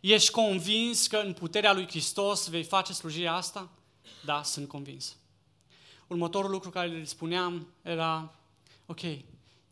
Ești 0.00 0.30
convins 0.30 1.06
că 1.06 1.16
în 1.16 1.32
puterea 1.32 1.72
lui 1.72 1.86
Hristos 1.86 2.48
vei 2.48 2.62
face 2.62 2.92
slujirea 2.92 3.34
asta? 3.34 3.68
Da, 4.24 4.42
sunt 4.42 4.68
convins. 4.68 5.16
Următorul 6.06 6.50
lucru 6.50 6.70
care 6.70 6.88
le 6.88 7.04
spuneam 7.04 7.66
era, 7.82 8.34
ok, 8.86 9.00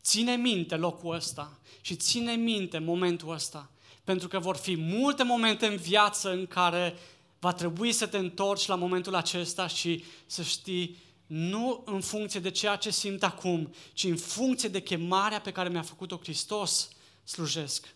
ține 0.01 0.35
minte 0.35 0.75
locul 0.75 1.15
ăsta 1.15 1.59
și 1.81 1.95
ține 1.95 2.33
minte 2.33 2.77
momentul 2.77 3.33
ăsta, 3.33 3.69
pentru 4.03 4.27
că 4.27 4.39
vor 4.39 4.55
fi 4.55 4.75
multe 4.75 5.23
momente 5.23 5.65
în 5.65 5.75
viață 5.75 6.31
în 6.31 6.47
care 6.47 6.97
va 7.39 7.53
trebui 7.53 7.91
să 7.91 8.07
te 8.07 8.17
întorci 8.17 8.65
la 8.65 8.75
momentul 8.75 9.15
acesta 9.15 9.67
și 9.67 10.03
să 10.25 10.41
știi 10.43 10.97
nu 11.25 11.81
în 11.85 12.01
funcție 12.01 12.39
de 12.39 12.51
ceea 12.51 12.75
ce 12.75 12.89
simt 12.89 13.23
acum, 13.23 13.73
ci 13.93 14.03
în 14.03 14.17
funcție 14.17 14.69
de 14.69 14.81
chemarea 14.81 15.41
pe 15.41 15.51
care 15.51 15.69
mi-a 15.69 15.81
făcut-o 15.81 16.19
Hristos, 16.21 16.89
slujesc. 17.23 17.95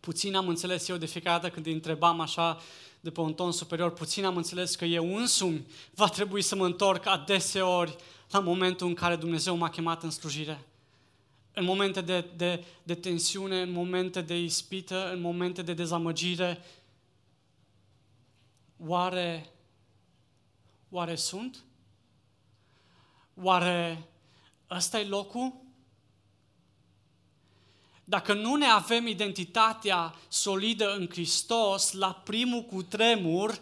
Puțin 0.00 0.34
am 0.34 0.48
înțeles 0.48 0.88
eu 0.88 0.96
de 0.96 1.06
fiecare 1.06 1.40
dată 1.40 1.52
când 1.54 1.66
îi 1.66 1.72
întrebam 1.72 2.20
așa 2.20 2.60
de 3.00 3.10
pe 3.10 3.20
un 3.20 3.34
ton 3.34 3.52
superior, 3.52 3.92
puțin 3.92 4.24
am 4.24 4.36
înțeles 4.36 4.74
că 4.74 4.84
eu 4.84 5.16
însumi 5.16 5.66
va 5.94 6.08
trebui 6.08 6.42
să 6.42 6.56
mă 6.56 6.64
întorc 6.64 7.06
adeseori 7.06 7.96
la 8.30 8.40
momentul 8.40 8.86
în 8.86 8.94
care 8.94 9.16
Dumnezeu 9.16 9.56
m-a 9.56 9.70
chemat 9.70 10.02
în 10.02 10.10
slujire. 10.10 10.66
În 11.52 11.64
momente 11.64 12.00
de, 12.00 12.26
de, 12.36 12.64
de 12.82 12.94
tensiune, 12.94 13.60
în 13.60 13.70
momente 13.70 14.20
de 14.20 14.38
ispită, 14.38 15.12
în 15.12 15.20
momente 15.20 15.62
de 15.62 15.72
dezamăgire. 15.72 16.64
Oare, 18.76 19.52
oare 20.90 21.14
sunt? 21.14 21.64
Oare 23.34 24.08
ăsta 24.70 25.00
e 25.00 25.04
locul? 25.04 25.52
Dacă 28.04 28.32
nu 28.32 28.54
ne 28.54 28.66
avem 28.66 29.06
identitatea 29.06 30.14
solidă 30.28 30.94
în 30.94 31.08
Hristos, 31.10 31.92
la 31.92 32.12
primul 32.12 32.62
cu 32.62 32.82
tremur, 32.82 33.60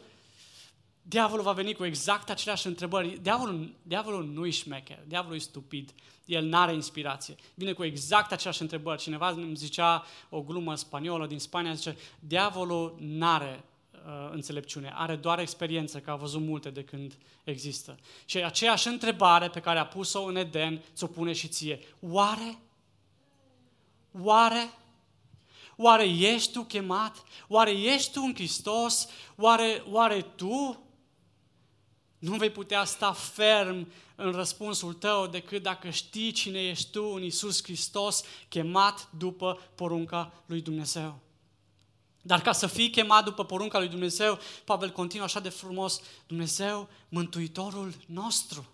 diavolul 1.02 1.44
va 1.44 1.52
veni 1.52 1.74
cu 1.74 1.84
exact 1.84 2.30
aceleași 2.30 2.66
întrebări. 2.66 3.18
Diavolul, 3.22 3.74
diavolul 3.82 4.26
nu 4.26 4.46
e 4.46 4.50
șmecher, 4.50 4.98
diavolul 5.06 5.36
e 5.36 5.40
stupid, 5.40 5.94
el 6.24 6.44
nu 6.44 6.56
are 6.56 6.74
inspirație. 6.74 7.36
Vine 7.54 7.72
cu 7.72 7.84
exact 7.84 8.32
aceleași 8.32 8.62
întrebări. 8.62 9.00
Cineva 9.00 9.28
îmi 9.28 9.54
zicea 9.54 10.04
o 10.28 10.42
glumă 10.42 10.74
spaniolă 10.74 11.26
din 11.26 11.38
Spania, 11.38 11.74
zice, 11.74 11.96
diavolul 12.20 12.96
nu 13.00 13.26
are 13.26 13.64
uh, 14.06 14.30
înțelepciune, 14.32 14.92
are 14.94 15.16
doar 15.16 15.38
experiență, 15.38 15.98
că 15.98 16.10
a 16.10 16.16
văzut 16.16 16.40
multe 16.40 16.70
de 16.70 16.84
când 16.84 17.18
există. 17.44 17.98
Și 18.24 18.44
aceeași 18.44 18.88
întrebare 18.88 19.48
pe 19.48 19.60
care 19.60 19.78
a 19.78 19.86
pus-o 19.86 20.22
în 20.22 20.36
Eden, 20.36 20.82
ți-o 20.94 21.06
pune 21.06 21.32
și 21.32 21.48
ție. 21.48 21.80
Oare? 22.00 22.58
Oare? 24.20 24.70
Oare 25.76 26.04
ești 26.04 26.52
tu 26.52 26.62
chemat? 26.62 27.22
Oare 27.48 27.70
ești 27.70 28.12
tu 28.12 28.20
în 28.24 28.34
Hristos? 28.34 29.08
Oare, 29.36 29.82
oare 29.90 30.20
tu 30.20 30.82
nu 32.18 32.36
vei 32.36 32.50
putea 32.50 32.84
sta 32.84 33.12
ferm 33.12 33.92
în 34.16 34.32
răspunsul 34.32 34.92
tău 34.92 35.26
decât 35.26 35.62
dacă 35.62 35.90
știi 35.90 36.32
cine 36.32 36.68
ești 36.68 36.90
tu 36.90 37.04
în 37.04 37.22
Isus 37.22 37.62
Hristos, 37.62 38.22
chemat 38.48 39.10
după 39.10 39.60
porunca 39.74 40.32
lui 40.46 40.60
Dumnezeu. 40.60 41.18
Dar 42.28 42.40
ca 42.40 42.52
să 42.52 42.66
fii 42.66 42.90
chemat 42.90 43.24
după 43.24 43.44
porunca 43.44 43.78
lui 43.78 43.88
Dumnezeu, 43.88 44.38
Pavel 44.64 44.90
continuă 44.90 45.24
așa 45.24 45.40
de 45.40 45.48
frumos, 45.48 46.00
Dumnezeu, 46.26 46.88
Mântuitorul 47.08 47.94
nostru. 48.06 48.66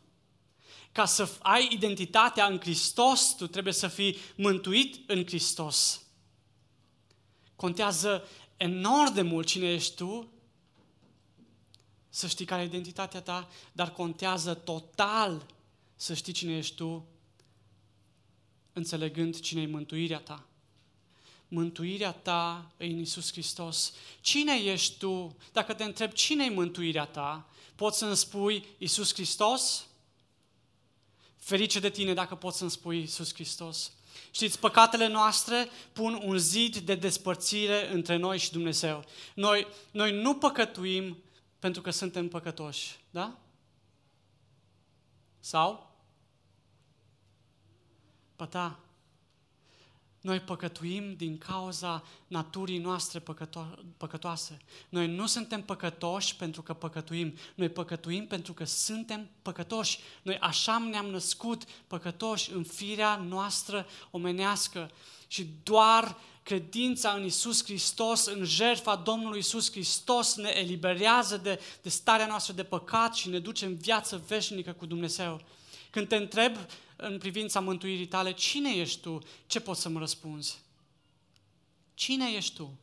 Ca 0.92 1.04
să 1.04 1.30
ai 1.42 1.68
identitatea 1.72 2.46
în 2.46 2.60
Hristos, 2.60 3.34
tu 3.36 3.46
trebuie 3.46 3.72
să 3.72 3.88
fii 3.88 4.16
mântuit 4.36 5.10
în 5.10 5.24
Hristos. 5.26 6.02
Contează 7.56 8.28
enorm 8.56 9.14
de 9.14 9.22
mult 9.22 9.46
cine 9.46 9.72
ești 9.72 9.94
tu, 9.94 10.32
să 12.08 12.26
știi 12.26 12.44
care 12.44 12.62
e 12.62 12.64
identitatea 12.64 13.20
ta, 13.20 13.48
dar 13.72 13.92
contează 13.92 14.54
total 14.54 15.46
să 15.96 16.14
știi 16.14 16.32
cine 16.32 16.56
ești 16.56 16.74
tu, 16.74 17.06
înțelegând 18.72 19.40
cine 19.40 19.62
e 19.62 19.66
mântuirea 19.66 20.18
ta 20.18 20.48
mântuirea 21.54 22.12
ta 22.12 22.70
e 22.76 22.84
în 22.84 22.98
Isus 22.98 23.32
Hristos. 23.32 23.92
Cine 24.20 24.54
ești 24.54 24.98
tu? 24.98 25.36
Dacă 25.52 25.74
te 25.74 25.84
întreb 25.84 26.12
cine 26.12 26.44
e 26.44 26.50
mântuirea 26.50 27.04
ta, 27.04 27.48
poți 27.74 27.98
să-mi 27.98 28.16
spui 28.16 28.64
Isus 28.78 29.12
Hristos? 29.12 29.86
Ferice 31.36 31.80
de 31.80 31.90
tine 31.90 32.14
dacă 32.14 32.34
poți 32.34 32.58
să-mi 32.58 32.70
spui 32.70 33.02
Isus 33.02 33.34
Hristos. 33.34 33.92
Știți, 34.30 34.58
păcatele 34.58 35.06
noastre 35.06 35.68
pun 35.92 36.20
un 36.24 36.38
zid 36.38 36.76
de 36.76 36.94
despărțire 36.94 37.92
între 37.92 38.16
noi 38.16 38.38
și 38.38 38.52
Dumnezeu. 38.52 39.04
Noi, 39.34 39.66
noi 39.90 40.20
nu 40.20 40.34
păcătuim 40.34 41.22
pentru 41.58 41.82
că 41.82 41.90
suntem 41.90 42.28
păcătoși, 42.28 42.96
da? 43.10 43.38
Sau? 45.40 45.96
Păta, 48.36 48.83
noi 50.24 50.40
păcătuim 50.40 51.14
din 51.16 51.38
cauza 51.38 52.04
naturii 52.26 52.78
noastre 52.78 53.20
păcăto- 53.20 53.78
păcătoase. 53.96 54.58
Noi 54.88 55.06
nu 55.06 55.26
suntem 55.26 55.62
păcătoși 55.62 56.36
pentru 56.36 56.62
că 56.62 56.72
păcătuim. 56.72 57.36
Noi 57.54 57.68
păcătuim 57.68 58.26
pentru 58.26 58.52
că 58.52 58.64
suntem 58.64 59.28
păcătoși. 59.42 59.98
Noi 60.22 60.38
așa 60.38 60.78
ne-am 60.90 61.06
născut 61.06 61.62
păcătoși 61.86 62.52
în 62.52 62.62
firea 62.62 63.16
noastră 63.16 63.86
omenească. 64.10 64.90
Și 65.26 65.48
doar 65.62 66.16
credința 66.42 67.10
în 67.10 67.24
Isus 67.24 67.64
Hristos, 67.64 68.26
în 68.26 68.44
jertfa 68.44 68.96
Domnului 68.96 69.38
Isus 69.38 69.70
Hristos 69.70 70.34
ne 70.34 70.52
eliberează 70.56 71.36
de, 71.36 71.60
de 71.82 71.88
starea 71.88 72.26
noastră 72.26 72.52
de 72.52 72.62
păcat 72.62 73.14
și 73.14 73.28
ne 73.28 73.38
duce 73.38 73.64
în 73.64 73.76
viață 73.76 74.24
veșnică 74.26 74.72
cu 74.72 74.86
Dumnezeu. 74.86 75.40
Când 75.90 76.08
te 76.08 76.16
întreb 76.16 76.56
în 76.96 77.18
privința 77.18 77.60
mântuirii 77.60 78.06
tale, 78.06 78.32
cine 78.32 78.70
ești 78.70 79.00
tu? 79.00 79.18
Ce 79.46 79.60
poți 79.60 79.80
să-mi 79.80 79.98
răspunzi? 79.98 80.62
Cine 81.94 82.32
ești 82.32 82.54
tu? 82.54 82.78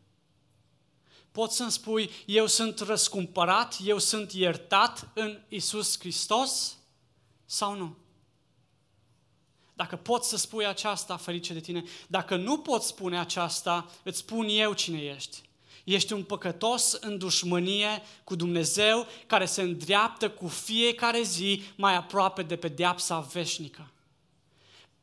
Poți 1.32 1.56
să-mi 1.56 1.72
spui, 1.72 2.10
eu 2.26 2.48
sunt 2.48 2.80
răscumpărat, 2.80 3.78
eu 3.84 3.98
sunt 3.98 4.32
iertat 4.32 5.10
în 5.14 5.42
Isus 5.48 6.00
Hristos 6.00 6.78
sau 7.46 7.76
nu? 7.76 7.96
Dacă 9.74 9.96
poți 9.96 10.30
să 10.30 10.38
spui 10.38 10.66
aceasta, 10.66 11.18
ferice 11.18 11.54
de 11.54 11.60
tine. 11.60 11.84
Dacă 12.08 12.36
nu 12.36 12.58
poți 12.58 12.88
spune 12.88 13.20
aceasta, 13.20 13.92
îți 14.04 14.18
spun 14.18 14.48
eu 14.50 14.74
cine 14.74 15.02
ești. 15.02 15.42
Ești 15.84 16.14
un 16.14 16.24
păcătos 16.24 16.92
în 16.92 17.18
dușmănie 17.18 18.02
cu 18.24 18.36
Dumnezeu 18.36 19.08
care 19.28 19.46
se 19.46 19.62
îndreaptă 19.62 20.30
cu 20.30 20.48
fiecare 20.48 21.22
zi 21.22 21.64
mai 21.76 21.96
aproape 21.96 22.44
de 22.44 22.56
pedeapsa 22.56 23.20
veșnică. 23.20 23.92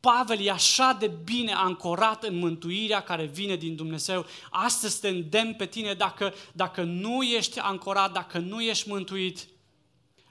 Pavel 0.00 0.40
e 0.40 0.50
așa 0.50 0.96
de 0.98 1.06
bine 1.24 1.52
ancorat 1.52 2.24
în 2.24 2.38
mântuirea 2.38 3.00
care 3.00 3.24
vine 3.24 3.56
din 3.56 3.76
Dumnezeu. 3.76 4.26
Astăzi 4.50 5.00
te 5.00 5.08
îndemn 5.08 5.54
pe 5.54 5.66
tine 5.66 5.94
dacă, 5.94 6.34
dacă 6.52 6.82
nu 6.82 7.22
ești 7.22 7.58
ancorat, 7.58 8.12
dacă 8.12 8.38
nu 8.38 8.60
ești 8.60 8.88
mântuit, 8.88 9.48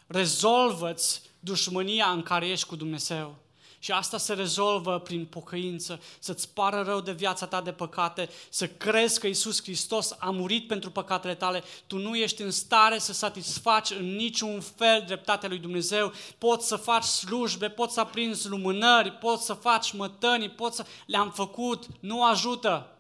rezolvă-ți 0.07 1.21
dușmânia 1.39 2.05
în 2.05 2.21
care 2.21 2.47
ești 2.47 2.67
cu 2.67 2.75
Dumnezeu. 2.75 3.46
Și 3.79 3.91
asta 3.91 4.17
se 4.17 4.33
rezolvă 4.33 4.99
prin 4.99 5.25
pocăință, 5.25 6.01
să-ți 6.19 6.53
pară 6.53 6.83
rău 6.85 7.01
de 7.01 7.11
viața 7.11 7.45
ta 7.45 7.61
de 7.61 7.71
păcate, 7.71 8.29
să 8.49 8.67
crezi 8.67 9.19
că 9.19 9.27
Isus 9.27 9.61
Hristos 9.61 10.15
a 10.19 10.29
murit 10.29 10.67
pentru 10.67 10.91
păcatele 10.91 11.35
tale, 11.35 11.63
tu 11.87 11.97
nu 11.97 12.15
ești 12.15 12.41
în 12.41 12.51
stare 12.51 12.97
să 12.97 13.13
satisfaci 13.13 13.89
în 13.89 14.15
niciun 14.15 14.61
fel 14.75 15.03
dreptatea 15.05 15.49
lui 15.49 15.57
Dumnezeu, 15.57 16.11
poți 16.37 16.67
să 16.67 16.75
faci 16.75 17.03
slujbe, 17.03 17.69
poți 17.69 17.93
să 17.93 17.99
aprinzi 17.99 18.47
lumânări, 18.47 19.11
poți 19.11 19.45
să 19.45 19.53
faci 19.53 19.91
mătănii, 19.91 20.49
poți 20.49 20.75
să... 20.75 20.85
Le-am 21.05 21.31
făcut, 21.31 21.85
nu 21.99 22.23
ajută. 22.23 22.96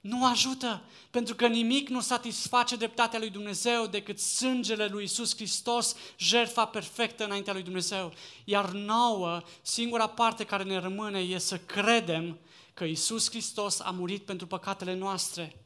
Nu 0.00 0.26
ajută, 0.26 0.82
pentru 1.10 1.34
că 1.34 1.46
nimic 1.46 1.88
nu 1.88 2.00
satisface 2.00 2.76
dreptatea 2.76 3.18
lui 3.18 3.30
Dumnezeu 3.30 3.86
decât 3.86 4.18
sângele 4.18 4.86
lui 4.86 5.04
Isus 5.04 5.34
Hristos, 5.34 5.94
jertfa 6.18 6.64
perfectă 6.64 7.24
înaintea 7.24 7.52
lui 7.52 7.62
Dumnezeu. 7.62 8.12
Iar 8.44 8.70
nouă, 8.70 9.42
singura 9.62 10.06
parte 10.06 10.44
care 10.44 10.62
ne 10.62 10.78
rămâne 10.78 11.18
e 11.18 11.38
să 11.38 11.58
credem 11.58 12.38
că 12.74 12.84
Isus 12.84 13.30
Hristos 13.30 13.80
a 13.80 13.90
murit 13.90 14.24
pentru 14.24 14.46
păcatele 14.46 14.94
noastre, 14.94 15.56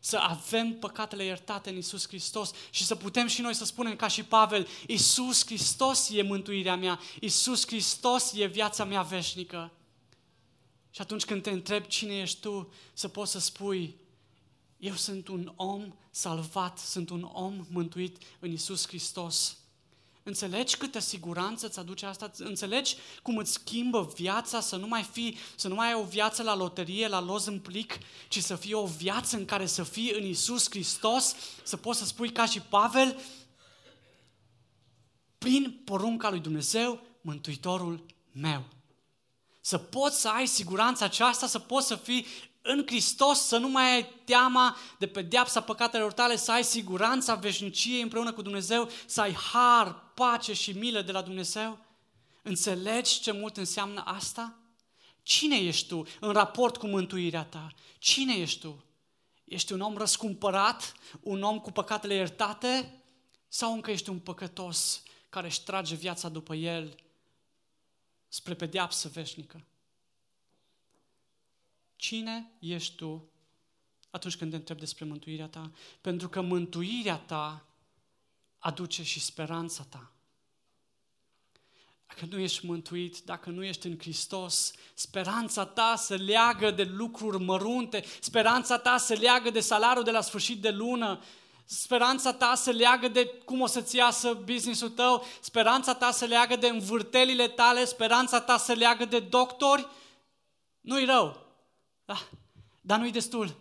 să 0.00 0.16
avem 0.16 0.72
păcatele 0.72 1.24
iertate 1.24 1.70
în 1.70 1.76
Isus 1.76 2.06
Hristos 2.06 2.50
și 2.70 2.84
să 2.84 2.94
putem 2.94 3.26
și 3.26 3.40
noi 3.40 3.54
să 3.54 3.64
spunem 3.64 3.96
ca 3.96 4.08
și 4.08 4.22
Pavel, 4.22 4.68
Isus 4.86 5.46
Hristos 5.46 6.10
e 6.10 6.22
mântuirea 6.22 6.76
mea, 6.76 7.00
Isus 7.20 7.66
Hristos 7.66 8.32
e 8.34 8.46
viața 8.46 8.84
mea 8.84 9.02
veșnică. 9.02 9.70
Și 10.94 11.00
atunci 11.00 11.24
când 11.24 11.42
te 11.42 11.50
întreb 11.50 11.84
cine 11.84 12.16
ești 12.16 12.40
tu, 12.40 12.72
să 12.92 13.08
poți 13.08 13.30
să 13.30 13.38
spui, 13.38 13.96
eu 14.76 14.94
sunt 14.94 15.28
un 15.28 15.52
om 15.56 15.94
salvat, 16.10 16.78
sunt 16.78 17.10
un 17.10 17.22
om 17.32 17.66
mântuit 17.70 18.22
în 18.38 18.50
Isus 18.50 18.86
Hristos. 18.86 19.56
Înțelegi 20.22 20.76
câtă 20.76 20.98
siguranță 20.98 21.66
îți 21.66 21.78
aduce 21.78 22.06
asta? 22.06 22.30
Înțelegi 22.38 22.96
cum 23.22 23.36
îți 23.36 23.52
schimbă 23.52 24.12
viața 24.14 24.60
să 24.60 24.76
nu 24.76 24.86
mai 24.86 25.02
fii, 25.02 25.38
să 25.56 25.68
nu 25.68 25.74
mai 25.74 25.86
ai 25.86 26.00
o 26.00 26.04
viață 26.04 26.42
la 26.42 26.54
loterie, 26.54 27.08
la 27.08 27.20
loz 27.20 27.46
în 27.46 27.60
plic, 27.60 27.98
ci 28.28 28.38
să 28.38 28.56
fie 28.56 28.74
o 28.74 28.86
viață 28.86 29.36
în 29.36 29.44
care 29.44 29.66
să 29.66 29.82
fii 29.82 30.12
în 30.12 30.24
Isus 30.24 30.70
Hristos, 30.70 31.34
să 31.62 31.76
poți 31.76 31.98
să 31.98 32.04
spui 32.04 32.32
ca 32.32 32.46
și 32.46 32.60
Pavel, 32.60 33.20
prin 35.38 35.80
porunca 35.84 36.30
lui 36.30 36.40
Dumnezeu, 36.40 37.00
Mântuitorul 37.20 38.04
meu. 38.32 38.64
Să 39.66 39.78
poți 39.78 40.20
să 40.20 40.28
ai 40.28 40.46
siguranța 40.46 41.04
aceasta, 41.04 41.46
să 41.46 41.58
poți 41.58 41.86
să 41.86 41.96
fii 41.96 42.26
în 42.62 42.82
Hristos, 42.86 43.38
să 43.38 43.56
nu 43.56 43.68
mai 43.68 43.94
ai 43.94 44.08
teama 44.24 44.76
de 44.98 45.06
pedeapsa 45.06 45.60
păcatelor 45.60 46.12
tale, 46.12 46.36
să 46.36 46.52
ai 46.52 46.64
siguranța 46.64 47.34
veșniciei 47.34 48.02
împreună 48.02 48.32
cu 48.32 48.42
Dumnezeu, 48.42 48.90
să 49.06 49.20
ai 49.20 49.32
har, 49.32 50.12
pace 50.14 50.52
și 50.52 50.72
milă 50.72 51.02
de 51.02 51.12
la 51.12 51.22
Dumnezeu? 51.22 51.78
Înțelegi 52.42 53.20
ce 53.20 53.32
mult 53.32 53.56
înseamnă 53.56 54.02
asta? 54.06 54.58
Cine 55.22 55.56
ești 55.56 55.88
tu 55.88 56.02
în 56.20 56.32
raport 56.32 56.76
cu 56.76 56.86
mântuirea 56.86 57.44
ta? 57.44 57.74
Cine 57.98 58.34
ești 58.34 58.60
tu? 58.60 58.84
Ești 59.44 59.72
un 59.72 59.80
om 59.80 59.96
răscumpărat, 59.96 60.92
un 61.20 61.42
om 61.42 61.58
cu 61.58 61.70
păcatele 61.70 62.14
iertate 62.14 63.02
sau 63.48 63.72
încă 63.72 63.90
ești 63.90 64.10
un 64.10 64.18
păcătos 64.18 65.02
care 65.28 65.46
își 65.46 65.62
trage 65.62 65.94
viața 65.94 66.28
după 66.28 66.54
el 66.54 67.03
spre 68.34 68.54
pedeapsă 68.54 69.08
veșnică. 69.08 69.64
Cine 71.96 72.50
ești 72.58 72.94
tu 72.94 73.28
atunci 74.10 74.36
când 74.36 74.50
te 74.50 74.56
întrebi 74.56 74.80
despre 74.80 75.04
mântuirea 75.04 75.46
ta? 75.46 75.70
Pentru 76.00 76.28
că 76.28 76.40
mântuirea 76.40 77.16
ta 77.16 77.66
aduce 78.58 79.02
și 79.02 79.20
speranța 79.20 79.84
ta. 79.84 80.12
Dacă 82.06 82.26
nu 82.26 82.38
ești 82.38 82.66
mântuit, 82.66 83.20
dacă 83.20 83.50
nu 83.50 83.64
ești 83.64 83.86
în 83.86 83.98
Hristos, 83.98 84.72
speranța 84.94 85.66
ta 85.66 85.96
se 85.96 86.16
leagă 86.16 86.70
de 86.70 86.82
lucruri 86.82 87.44
mărunte, 87.44 88.04
speranța 88.20 88.78
ta 88.78 88.96
se 88.96 89.14
leagă 89.14 89.50
de 89.50 89.60
salariul 89.60 90.04
de 90.04 90.10
la 90.10 90.20
sfârșit 90.20 90.60
de 90.60 90.70
lună, 90.70 91.22
Speranța 91.64 92.32
ta 92.32 92.54
se 92.54 92.72
leagă 92.72 93.08
de 93.08 93.26
cum 93.26 93.60
o 93.60 93.66
să-ți 93.66 93.96
iasă 93.96 94.34
businessul 94.34 94.90
tău, 94.90 95.24
speranța 95.40 95.94
ta 95.94 96.10
se 96.10 96.26
leagă 96.26 96.56
de 96.56 96.68
învârtelile 96.68 97.48
tale, 97.48 97.84
speranța 97.84 98.40
ta 98.40 98.56
se 98.56 98.74
leagă 98.74 99.04
de 99.04 99.20
doctori. 99.20 99.88
Nu-i 100.80 101.04
rău, 101.04 101.46
da, 102.04 102.28
dar 102.80 102.98
nu-i 102.98 103.10
destul. 103.10 103.56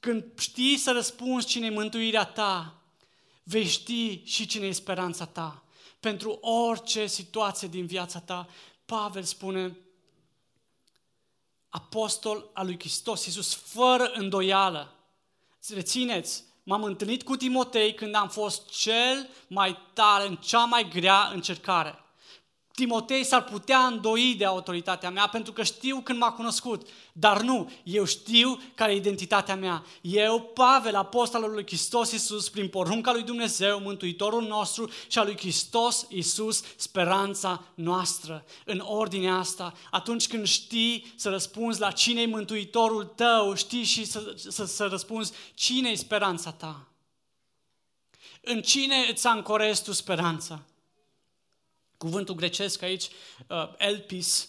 Când 0.00 0.24
știi 0.38 0.76
să 0.76 0.92
răspunzi 0.92 1.46
cine 1.46 1.66
e 1.66 1.70
mântuirea 1.70 2.24
ta, 2.24 2.82
vei 3.42 3.66
ști 3.66 4.22
și 4.24 4.46
cine 4.46 4.66
e 4.66 4.72
speranța 4.72 5.26
ta. 5.26 5.62
Pentru 6.00 6.30
orice 6.40 7.06
situație 7.06 7.68
din 7.68 7.86
viața 7.86 8.20
ta, 8.20 8.48
Pavel 8.84 9.22
spune, 9.22 9.78
apostol 11.68 12.50
al 12.52 12.66
lui 12.66 12.78
Hristos 12.78 13.26
Iisus, 13.26 13.54
fără 13.54 14.10
îndoială, 14.12 14.97
rețineți, 15.74 16.44
m-am 16.62 16.82
întâlnit 16.82 17.22
cu 17.22 17.36
Timotei 17.36 17.94
când 17.94 18.14
am 18.14 18.28
fost 18.28 18.68
cel 18.68 19.28
mai 19.48 19.78
tare, 19.92 20.26
în 20.26 20.36
cea 20.36 20.64
mai 20.64 20.88
grea 20.88 21.30
încercare. 21.34 21.98
Timotei 22.78 23.24
s-ar 23.24 23.44
putea 23.44 23.78
îndoi 23.78 24.34
de 24.38 24.44
autoritatea 24.44 25.10
mea 25.10 25.28
pentru 25.28 25.52
că 25.52 25.62
știu 25.62 26.00
când 26.00 26.18
m-a 26.18 26.32
cunoscut. 26.32 26.88
Dar 27.12 27.40
nu, 27.40 27.70
eu 27.82 28.04
știu 28.04 28.60
care 28.74 28.92
e 28.92 28.96
identitatea 28.96 29.56
mea. 29.56 29.84
Eu, 30.00 30.40
Pavel, 30.40 30.94
apostolul 30.94 31.50
lui 31.50 31.66
Hristos 31.66 32.12
Iisus, 32.12 32.48
prin 32.48 32.68
porunca 32.68 33.12
lui 33.12 33.22
Dumnezeu, 33.22 33.80
Mântuitorul 33.80 34.42
nostru 34.42 34.90
și 35.08 35.18
a 35.18 35.24
lui 35.24 35.36
Hristos 35.36 36.06
Iisus, 36.08 36.62
speranța 36.76 37.64
noastră. 37.74 38.44
În 38.64 38.82
ordinea 38.86 39.34
asta, 39.34 39.72
atunci 39.90 40.28
când 40.28 40.46
știi 40.46 41.12
să 41.16 41.28
răspunzi 41.28 41.80
la 41.80 41.90
cine 41.90 42.20
e 42.20 42.26
Mântuitorul 42.26 43.04
tău, 43.04 43.54
știi 43.54 43.84
și 43.84 44.04
să, 44.04 44.34
să, 44.48 44.64
să 44.64 44.86
răspunzi 44.86 45.32
cine 45.54 45.88
e 45.88 45.94
speranța 45.94 46.52
ta. 46.52 46.88
În 48.40 48.62
cine 48.62 49.06
îți 49.10 49.26
ancorezi 49.26 49.84
tu 49.84 49.92
speranța? 49.92 50.62
Cuvântul 51.98 52.34
grecesc 52.34 52.82
aici, 52.82 53.08
uh, 53.48 53.72
elpis, 53.76 54.48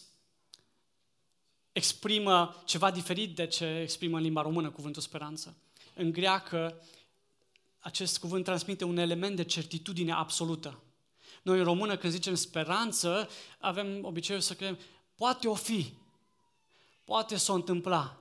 exprimă 1.72 2.56
ceva 2.66 2.92
diferit 2.92 3.36
de 3.36 3.48
ce 3.48 3.80
exprimă 3.82 4.18
în 4.18 4.24
limba 4.24 4.42
română 4.42 4.70
cuvântul 4.70 5.02
speranță. 5.02 5.58
În 5.94 6.12
greacă, 6.12 6.82
acest 7.80 8.20
cuvânt 8.20 8.44
transmite 8.44 8.84
un 8.84 8.98
element 8.98 9.36
de 9.36 9.44
certitudine 9.44 10.12
absolută. 10.12 10.84
Noi 11.42 11.58
în 11.58 11.64
română, 11.64 11.98
când 11.98 12.14
zicem 12.14 12.36
speranță, 12.36 13.30
avem 13.60 14.06
obiceiul 14.06 14.42
să 14.42 14.54
credem, 14.54 14.80
poate 15.16 15.48
o 15.48 15.54
fi, 15.54 15.94
poate 17.04 17.36
s-o 17.36 17.54
întâmpla. 17.54 18.19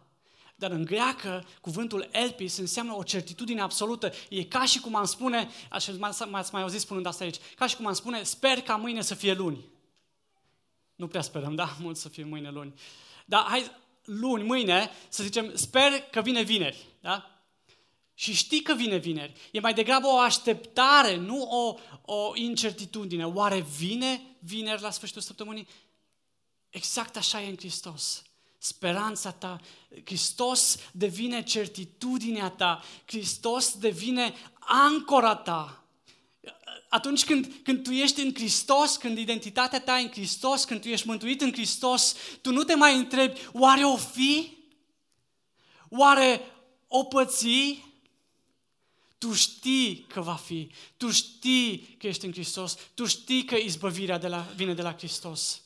Dar 0.59 0.71
în 0.71 0.85
greacă, 0.85 1.47
cuvântul 1.61 2.09
elpis 2.12 2.57
înseamnă 2.57 2.94
o 2.94 3.03
certitudine 3.03 3.61
absolută. 3.61 4.12
E 4.29 4.44
ca 4.44 4.64
și 4.64 4.81
cum 4.81 4.94
am 4.94 5.05
spune, 5.05 5.49
așa 5.71 5.92
m-ați 6.31 6.53
mai 6.53 6.62
auzit 6.62 6.81
spunând 6.81 7.07
asta 7.07 7.25
aici, 7.25 7.37
ca 7.57 7.66
și 7.66 7.77
cum 7.77 7.87
am 7.87 7.92
spune, 7.92 8.23
sper 8.23 8.61
ca 8.61 8.77
mâine 8.77 9.03
să 9.03 9.14
fie 9.14 9.33
luni. 9.33 9.64
Nu 10.94 11.07
prea 11.07 11.21
sperăm, 11.21 11.55
da? 11.55 11.77
Mult 11.83 11.97
să 11.97 12.09
fie 12.09 12.25
mâine 12.25 12.51
luni. 12.51 12.75
Dar 13.27 13.44
hai, 13.44 13.71
luni, 14.05 14.44
mâine, 14.44 14.90
să 15.09 15.23
zicem, 15.23 15.57
sper 15.57 16.01
că 16.11 16.21
vine 16.21 16.42
vineri, 16.42 16.87
da? 17.01 17.42
Și 18.14 18.35
știi 18.35 18.62
că 18.62 18.75
vine 18.75 18.97
vineri. 18.97 19.33
E 19.53 19.61
mai 19.61 19.75
degrabă 19.75 20.07
o 20.07 20.18
așteptare, 20.18 21.16
nu 21.16 21.42
o, 21.42 21.75
o 22.14 22.33
incertitudine. 22.35 23.27
Oare 23.27 23.61
vine 23.61 24.37
vineri 24.38 24.83
la 24.83 24.90
sfârșitul 24.90 25.23
săptămânii? 25.23 25.68
Exact 26.68 27.16
așa 27.16 27.42
e 27.42 27.49
în 27.49 27.57
Hristos 27.57 28.27
speranța 28.59 29.33
ta, 29.33 29.61
Hristos 30.05 30.77
devine 30.92 31.42
certitudinea 31.42 32.49
ta, 32.49 32.83
Hristos 33.05 33.77
devine 33.77 34.35
ancora 34.59 35.35
ta. 35.35 35.83
Atunci 36.88 37.25
când, 37.25 37.53
când 37.62 37.83
tu 37.83 37.90
ești 37.90 38.21
în 38.21 38.35
Hristos, 38.35 38.97
când 38.97 39.18
identitatea 39.18 39.81
ta 39.81 39.99
e 39.99 40.03
în 40.03 40.11
Hristos, 40.11 40.64
când 40.64 40.81
tu 40.81 40.88
ești 40.88 41.07
mântuit 41.07 41.40
în 41.40 41.53
Hristos, 41.53 42.14
tu 42.40 42.53
nu 42.53 42.62
te 42.62 42.75
mai 42.75 42.97
întrebi, 42.97 43.40
oare 43.53 43.85
o 43.85 43.97
fi? 43.97 44.57
Oare 45.88 46.40
o 46.87 47.05
păți? 47.05 47.87
Tu 49.18 49.33
știi 49.33 50.07
că 50.09 50.21
va 50.21 50.35
fi, 50.35 50.71
tu 50.97 51.11
știi 51.11 51.97
că 51.99 52.07
ești 52.07 52.25
în 52.25 52.33
Hristos, 52.33 52.77
tu 52.94 53.07
știi 53.07 53.44
că 53.44 53.55
izbăvirea 53.55 54.18
de 54.18 54.29
la, 54.29 54.47
vine 54.57 54.75
de 54.75 54.83
la 54.83 54.92
Hristos. 54.92 55.62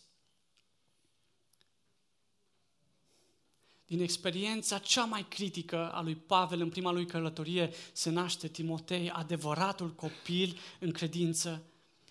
Din 3.93 4.03
experiența 4.03 4.79
cea 4.79 5.05
mai 5.05 5.27
critică 5.29 5.91
a 5.95 6.03
lui 6.03 6.15
Pavel 6.15 6.61
în 6.61 6.69
prima 6.69 6.93
lui 6.93 7.07
călătorie 7.07 7.71
se 7.93 8.11
naște 8.11 8.49
Timotei, 8.49 9.11
adevăratul 9.11 9.91
copil 9.95 10.59
în 10.79 10.91
credință. 10.91 11.63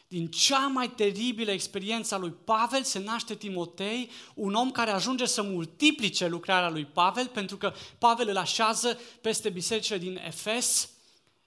din 0.08 0.28
cea 0.28 0.68
mai 0.68 0.90
teribilă 0.90 1.52
experiență 1.52 2.16
a 2.16 2.18
lui 2.18 2.32
Pavel 2.32 2.84
se 2.84 3.00
naște 3.00 3.36
Timotei, 3.36 4.10
un 4.34 4.54
om 4.54 4.72
care 4.72 4.92
ajunge 4.92 5.26
să 5.26 5.42
multiplice 5.42 6.28
lucrarea 6.28 6.70
lui 6.70 6.86
Pavel, 6.86 7.28
pentru 7.28 7.58
că 7.58 7.74
Pavel 7.98 8.30
îl 8.30 8.38
așează 8.38 9.00
peste 9.22 9.50
bisericile 9.50 9.98
din 9.98 10.20
Efes. 10.26 10.90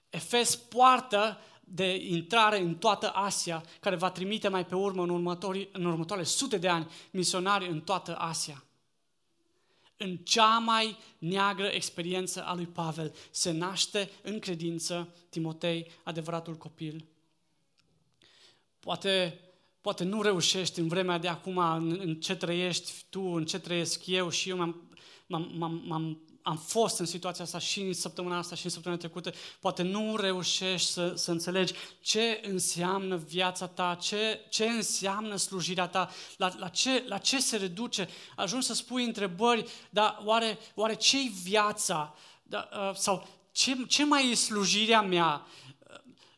Efes 0.09 0.55
poartă 0.55 1.39
de 1.63 1.95
intrare 1.95 2.59
în 2.59 2.75
toată 2.75 3.09
Asia, 3.09 3.63
care 3.79 3.95
va 3.95 4.09
trimite 4.09 4.47
mai 4.47 4.65
pe 4.65 4.75
urmă 4.75 5.03
în, 5.03 5.09
în 5.71 5.85
următoarele 5.85 6.27
sute 6.27 6.57
de 6.57 6.67
ani 6.67 6.91
misionari 7.11 7.69
în 7.69 7.81
toată 7.81 8.15
Asia. 8.15 8.64
În 9.97 10.17
cea 10.17 10.57
mai 10.57 10.97
neagră 11.17 11.65
experiență 11.65 12.43
a 12.43 12.55
lui 12.55 12.65
Pavel. 12.65 13.13
Se 13.31 13.51
naște 13.51 14.09
în 14.21 14.39
credință 14.39 15.15
Timotei, 15.29 15.91
adevăratul 16.03 16.55
copil. 16.55 17.07
Poate, 18.79 19.39
poate 19.81 20.03
nu 20.03 20.21
reușești 20.21 20.79
în 20.79 20.87
vremea 20.87 21.17
de 21.17 21.27
acum, 21.27 21.57
în, 21.57 21.99
în 21.99 22.15
ce 22.19 22.35
trăiești 22.35 22.91
tu, 23.09 23.21
în 23.21 23.45
ce 23.45 23.59
trăiesc 23.59 24.07
eu 24.07 24.29
și 24.29 24.49
eu 24.49 24.57
m-am, 24.57 24.89
m-am, 25.27 25.51
m-am, 25.57 25.81
m-am 25.85 26.25
am 26.45 26.57
fost 26.57 26.99
în 26.99 27.05
situația 27.05 27.43
asta 27.43 27.59
și 27.59 27.81
în 27.81 27.93
săptămâna 27.93 28.37
asta 28.37 28.55
și 28.55 28.65
în 28.65 28.71
săptămâna 28.71 29.01
trecută, 29.01 29.33
poate 29.59 29.81
nu 29.81 30.15
reușești 30.15 30.91
să, 30.91 31.13
să 31.15 31.31
înțelegi 31.31 31.73
ce 32.01 32.41
înseamnă 32.43 33.15
viața 33.15 33.67
ta, 33.67 33.97
ce, 34.01 34.45
ce 34.49 34.65
înseamnă 34.65 35.35
slujirea 35.35 35.87
ta, 35.87 36.11
la, 36.37 36.53
la, 36.57 36.67
ce, 36.67 37.03
la 37.07 37.17
ce 37.17 37.39
se 37.39 37.57
reduce. 37.57 38.09
Ajungi 38.35 38.65
să 38.65 38.73
spui 38.73 39.03
întrebări, 39.03 39.69
dar 39.89 40.21
oare, 40.23 40.57
oare 40.75 40.95
ce-i 40.95 41.33
viața? 41.43 42.15
Da, 42.43 42.69
uh, 42.71 42.95
sau 42.95 43.27
ce, 43.51 43.85
ce 43.87 44.05
mai 44.05 44.31
e 44.31 44.35
slujirea 44.35 45.01
mea? 45.01 45.45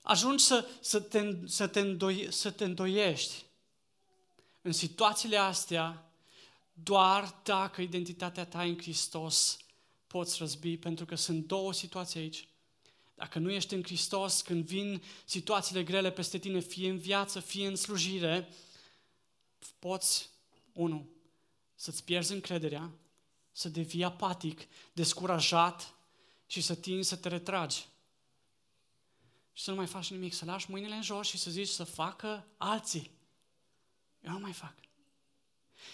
ajungi 0.02 0.44
să, 0.44 0.68
să, 0.80 1.00
te, 1.00 1.38
să, 1.46 1.68
te 1.68 1.80
îndoi, 1.80 2.28
să 2.32 2.52
te 2.52 2.64
îndoiești. 2.64 3.46
În 4.62 4.72
situațiile 4.72 5.38
astea, 5.38 6.12
doar 6.74 7.40
dacă 7.44 7.82
identitatea 7.82 8.46
ta 8.46 8.62
în 8.62 8.78
Hristos 8.78 9.58
poți 10.08 10.38
răzbi, 10.40 10.78
pentru 10.78 11.06
că 11.06 11.16
sunt 11.16 11.46
două 11.48 11.74
situații 11.74 12.20
aici. 12.20 12.48
Dacă 13.16 13.40
nu 13.40 13.52
ești 13.52 13.74
în 13.74 13.84
Hristos, 13.84 14.42
când 14.42 14.66
vin 14.66 15.04
situațiile 15.26 15.84
grele 15.84 16.12
peste 16.12 16.38
tine, 16.38 16.60
fie 16.60 16.90
în 16.90 16.98
viață, 16.98 17.40
fie 17.40 17.68
în 17.68 17.76
slujire, 17.76 18.50
poți, 19.80 20.30
unu, 20.74 21.10
să-ți 21.76 22.04
pierzi 22.04 22.34
încrederea, 22.34 22.92
să 23.52 23.70
devii 23.70 24.04
apatic, 24.04 24.68
descurajat 24.94 25.96
și 26.46 26.62
să 26.62 26.76
tinzi 26.76 27.10
să 27.10 27.16
te 27.16 27.28
retragi 27.28 27.86
și 29.58 29.64
să 29.64 29.70
nu 29.70 29.76
mai 29.76 29.88
faci 29.88 30.12
nimic, 30.12 30.34
să 30.34 30.46
lași 30.46 30.72
mâinile 30.72 30.96
în 30.96 31.02
jos 31.02 31.28
și 31.28 31.38
să 31.38 31.50
zici 31.50 31.68
să 31.68 31.84
facă 31.84 32.48
alții. 32.58 33.12
Eu 34.22 34.32
nu 34.32 34.40
mai 34.40 34.54
fac. 34.54 34.76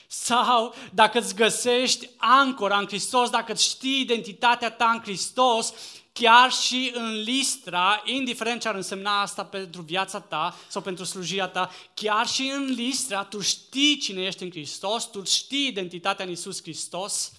Sau 0.07 0.75
dacă 0.91 1.19
îți 1.19 1.35
găsești 1.35 2.09
ancora 2.17 2.77
în 2.77 2.85
Hristos, 2.85 3.29
dacă 3.29 3.51
îți 3.51 3.63
știi 3.63 3.99
identitatea 3.99 4.71
ta 4.71 4.89
în 4.89 5.01
Hristos, 5.01 5.73
chiar 6.13 6.51
și 6.51 6.91
în 6.93 7.21
listra, 7.21 8.01
indiferent 8.05 8.61
ce 8.61 8.67
ar 8.67 8.75
însemna 8.75 9.21
asta 9.21 9.45
pentru 9.45 9.81
viața 9.81 10.19
ta 10.19 10.55
sau 10.67 10.81
pentru 10.81 11.03
slujirea 11.03 11.47
ta, 11.47 11.71
chiar 11.93 12.27
și 12.27 12.47
în 12.47 12.65
listra 12.65 13.23
tu 13.23 13.39
știi 13.39 13.97
cine 13.97 14.21
ești 14.21 14.43
în 14.43 14.51
Hristos, 14.51 15.09
tu 15.09 15.23
știi 15.23 15.67
identitatea 15.67 16.25
în 16.25 16.31
Isus 16.31 16.61
Hristos 16.61 17.31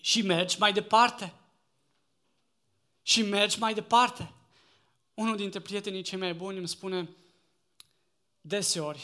și 0.00 0.22
mergi 0.22 0.56
mai 0.58 0.72
departe. 0.72 1.34
Și 3.02 3.22
mergi 3.22 3.58
mai 3.58 3.74
departe. 3.74 4.32
Unul 5.14 5.36
dintre 5.36 5.60
prietenii 5.60 6.02
cei 6.02 6.18
mai 6.18 6.34
buni 6.34 6.58
îmi 6.58 6.68
spune, 6.68 7.08
deseori, 8.40 9.00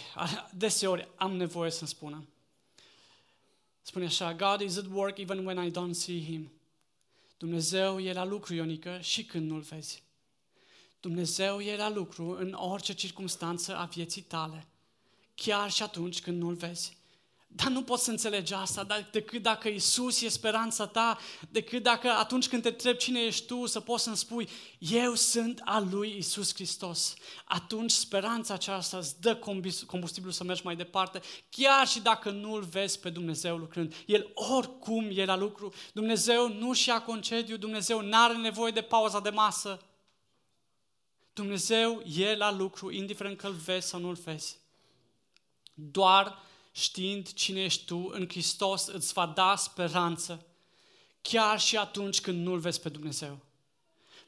deseori 0.50 1.08
am 1.16 1.36
nevoie 1.36 1.70
să-mi 1.70 1.88
spună. 1.88 2.24
Spune 3.86 4.04
așa, 4.04 4.34
God 4.34 4.60
is 4.60 4.76
at 4.76 4.86
work 4.92 5.18
even 5.18 5.46
when 5.46 5.66
I 5.66 5.70
don't 5.70 5.94
see 5.94 6.24
Him. 6.24 6.52
Dumnezeu 7.36 8.00
e 8.00 8.12
la 8.12 8.24
lucru, 8.24 8.54
Ionică, 8.54 8.98
și 9.00 9.24
când 9.24 9.50
nu-L 9.50 9.60
vezi. 9.60 10.02
Dumnezeu 11.00 11.60
e 11.60 11.76
la 11.76 11.90
lucru 11.90 12.30
în 12.30 12.52
orice 12.52 12.92
circunstanță 12.92 13.76
a 13.76 13.84
vieții 13.84 14.22
tale, 14.22 14.66
chiar 15.34 15.70
și 15.70 15.82
atunci 15.82 16.20
când 16.20 16.42
nu-L 16.42 16.54
vezi. 16.54 16.96
Dar 17.48 17.68
nu 17.68 17.82
poți 17.82 18.04
să 18.04 18.10
înțelegi 18.10 18.54
asta 18.54 18.86
decât 19.10 19.42
dacă 19.42 19.68
Isus 19.68 20.20
e 20.20 20.28
speranța 20.28 20.86
ta, 20.86 21.18
decât 21.50 21.82
dacă 21.82 22.10
atunci 22.10 22.48
când 22.48 22.62
te 22.62 22.68
întreb 22.68 22.96
cine 22.96 23.20
ești 23.20 23.46
tu, 23.46 23.66
să 23.66 23.80
poți 23.80 24.02
să-mi 24.02 24.16
spui, 24.16 24.48
eu 24.78 25.14
sunt 25.14 25.60
al 25.64 25.88
lui 25.90 26.16
Isus 26.16 26.54
Hristos. 26.54 27.14
Atunci 27.44 27.90
speranța 27.90 28.54
aceasta 28.54 28.96
îți 28.96 29.20
dă 29.20 29.36
combustibil 29.86 30.30
să 30.30 30.44
mergi 30.44 30.64
mai 30.64 30.76
departe, 30.76 31.20
chiar 31.50 31.86
și 31.86 32.00
dacă 32.00 32.30
nu-L 32.30 32.62
vezi 32.62 33.00
pe 33.00 33.10
Dumnezeu 33.10 33.56
lucrând. 33.56 33.94
El 34.06 34.30
oricum 34.34 35.08
e 35.12 35.24
la 35.24 35.36
lucru. 35.36 35.72
Dumnezeu 35.92 36.48
nu-și 36.48 36.88
ia 36.88 37.02
concediu, 37.02 37.56
Dumnezeu 37.56 38.00
nu 38.00 38.16
are 38.16 38.36
nevoie 38.36 38.72
de 38.72 38.82
pauza 38.82 39.20
de 39.20 39.30
masă. 39.30 39.80
Dumnezeu 41.32 42.02
e 42.16 42.36
la 42.36 42.52
lucru, 42.52 42.90
indiferent 42.90 43.36
că 43.36 43.46
îl 43.46 43.52
vezi 43.52 43.88
sau 43.88 44.00
nu-l 44.00 44.18
vezi. 44.24 44.58
Doar 45.74 46.44
știind 46.76 47.32
cine 47.32 47.62
ești 47.62 47.84
tu 47.84 48.10
în 48.12 48.28
Hristos, 48.28 48.86
îți 48.86 49.12
va 49.12 49.26
da 49.26 49.56
speranță, 49.56 50.46
chiar 51.20 51.60
și 51.60 51.76
atunci 51.76 52.20
când 52.20 52.46
nu-L 52.46 52.58
vezi 52.58 52.80
pe 52.80 52.88
Dumnezeu. 52.88 53.38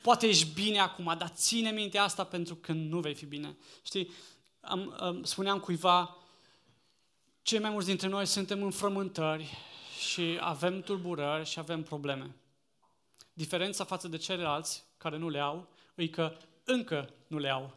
Poate 0.03 0.27
ești 0.27 0.53
bine 0.53 0.79
acum, 0.79 1.15
dar 1.19 1.29
ține 1.29 1.71
minte 1.71 1.99
asta 1.99 2.25
pentru 2.25 2.55
că 2.55 2.73
nu 2.73 3.01
vei 3.01 3.15
fi 3.15 3.27
bine. 3.27 3.57
Știi, 3.83 4.11
am, 4.61 4.97
am, 4.99 5.25
spuneam 5.25 5.61
cuiva, 5.61 6.17
cei 7.43 7.59
mai 7.59 7.71
mulți 7.71 7.87
dintre 7.87 8.09
noi 8.09 8.27
suntem 8.27 8.63
în 8.63 8.71
frământări 8.71 9.57
și 10.11 10.39
avem 10.41 10.81
tulburări 10.81 11.49
și 11.49 11.59
avem 11.59 11.83
probleme. 11.83 12.37
Diferența 13.33 13.85
față 13.85 14.09
de 14.09 14.17
ceilalți 14.17 14.85
care 14.97 15.17
nu 15.17 15.29
le 15.29 15.39
au, 15.39 15.69
e 15.95 16.09
că 16.09 16.37
încă 16.65 17.11
nu 17.27 17.39
le 17.39 17.49
au. 17.49 17.77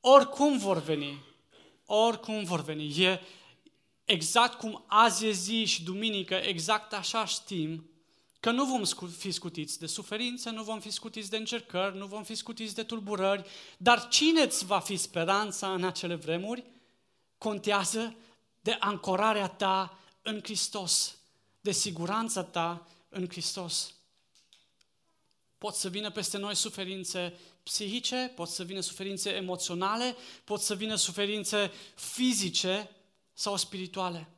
Oricum 0.00 0.58
vor 0.58 0.82
veni, 0.82 1.22
oricum 1.86 2.44
vor 2.44 2.62
veni. 2.62 3.02
E 3.02 3.20
exact 4.04 4.58
cum 4.58 4.84
azi 4.86 5.26
e 5.26 5.30
zi 5.30 5.64
și 5.64 5.82
duminică, 5.82 6.34
exact 6.34 6.92
așa 6.92 7.24
știm 7.24 7.90
că 8.40 8.50
nu 8.50 8.64
vom 8.64 9.08
fi 9.08 9.30
scutiți 9.30 9.78
de 9.78 9.86
suferință, 9.86 10.50
nu 10.50 10.62
vom 10.62 10.80
fi 10.80 10.90
scutiți 10.90 11.30
de 11.30 11.36
încercări, 11.36 11.96
nu 11.96 12.06
vom 12.06 12.22
fi 12.22 12.34
scutiți 12.34 12.74
de 12.74 12.82
tulburări, 12.82 13.48
dar 13.76 14.08
cine 14.08 14.40
îți 14.40 14.64
va 14.64 14.78
fi 14.78 14.96
speranța 14.96 15.72
în 15.72 15.84
acele 15.84 16.14
vremuri? 16.14 16.64
Contează 17.38 18.16
de 18.60 18.76
ancorarea 18.80 19.48
ta 19.48 19.98
în 20.22 20.40
Hristos, 20.42 21.16
de 21.60 21.72
siguranța 21.72 22.42
ta 22.42 22.86
în 23.08 23.28
Hristos. 23.28 23.94
Pot 25.58 25.74
să 25.74 25.88
vină 25.88 26.10
peste 26.10 26.38
noi 26.38 26.54
suferințe 26.54 27.38
psihice, 27.66 28.32
pot 28.34 28.48
să 28.48 28.64
vină 28.64 28.80
suferințe 28.80 29.30
emoționale, 29.30 30.16
pot 30.44 30.60
să 30.60 30.74
vină 30.74 30.94
suferințe 30.94 31.70
fizice 31.94 32.90
sau 33.32 33.56
spirituale. 33.56 34.28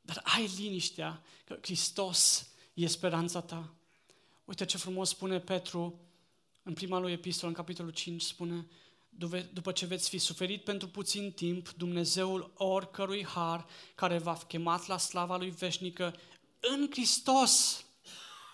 Dar 0.00 0.20
ai 0.24 0.50
liniștea 0.56 1.22
că 1.44 1.58
Hristos 1.62 2.48
e 2.74 2.86
speranța 2.86 3.40
ta. 3.40 3.74
Uite 4.44 4.64
ce 4.64 4.76
frumos 4.76 5.08
spune 5.08 5.40
Petru 5.40 6.00
în 6.62 6.72
prima 6.72 6.98
lui 6.98 7.12
epistolă, 7.12 7.48
în 7.48 7.56
capitolul 7.56 7.92
5, 7.92 8.22
spune 8.22 8.66
după 9.52 9.72
ce 9.72 9.86
veți 9.86 10.08
fi 10.08 10.18
suferit 10.18 10.64
pentru 10.64 10.88
puțin 10.88 11.32
timp, 11.32 11.68
Dumnezeul 11.68 12.52
oricărui 12.54 13.24
har 13.24 13.66
care 13.94 14.18
v-a 14.18 14.36
chemat 14.36 14.86
la 14.86 14.98
slava 14.98 15.36
lui 15.36 15.50
veșnică 15.50 16.14
în 16.60 16.86
Hristos, 16.90 17.84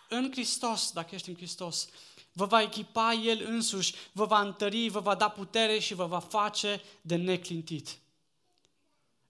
în 0.08 0.30
Hristos, 0.30 0.92
dacă 0.92 1.14
ești 1.14 1.28
în 1.28 1.34
Hristos, 1.34 1.88
vă 2.36 2.44
va 2.44 2.62
echipa 2.62 3.12
El 3.12 3.44
însuși, 3.46 3.94
vă 4.12 4.24
va 4.24 4.40
întări, 4.40 4.88
vă 4.88 5.00
va 5.00 5.14
da 5.14 5.28
putere 5.28 5.78
și 5.78 5.94
vă 5.94 6.06
va 6.06 6.18
face 6.18 6.82
de 7.00 7.16
neclintit. 7.16 7.98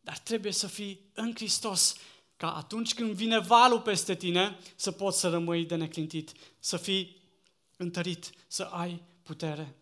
Dar 0.01 0.19
trebuie 0.19 0.53
să 0.53 0.67
fii 0.67 1.11
în 1.15 1.35
Hristos, 1.35 1.97
ca 2.37 2.57
atunci 2.57 2.95
când 2.95 3.13
vine 3.13 3.39
valul 3.39 3.81
peste 3.81 4.15
tine, 4.15 4.59
să 4.77 4.91
poți 4.91 5.21
să 5.21 5.29
rămâi 5.29 5.65
de 5.65 5.75
neclintit, 5.75 6.33
să 6.59 6.77
fii 6.77 7.23
întărit, 7.77 8.31
să 8.47 8.63
ai 8.63 9.03
putere. 9.23 9.75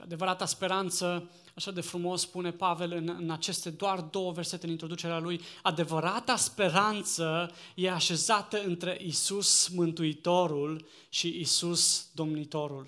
Și 0.00 0.06
adevărata 0.06 0.46
speranță, 0.46 1.30
așa 1.54 1.70
de 1.70 1.80
frumos 1.80 2.20
spune 2.20 2.50
Pavel 2.50 2.92
în, 2.92 3.08
în 3.08 3.30
aceste 3.30 3.70
doar 3.70 4.00
două 4.00 4.32
versete 4.32 4.64
în 4.64 4.70
introducerea 4.70 5.18
lui, 5.18 5.40
adevărata 5.62 6.36
speranță 6.36 7.50
e 7.74 7.90
așezată 7.90 8.62
între 8.62 8.98
Isus 9.02 9.68
Mântuitorul 9.68 10.86
și 11.08 11.40
Isus 11.40 12.10
Domnitorul. 12.14 12.86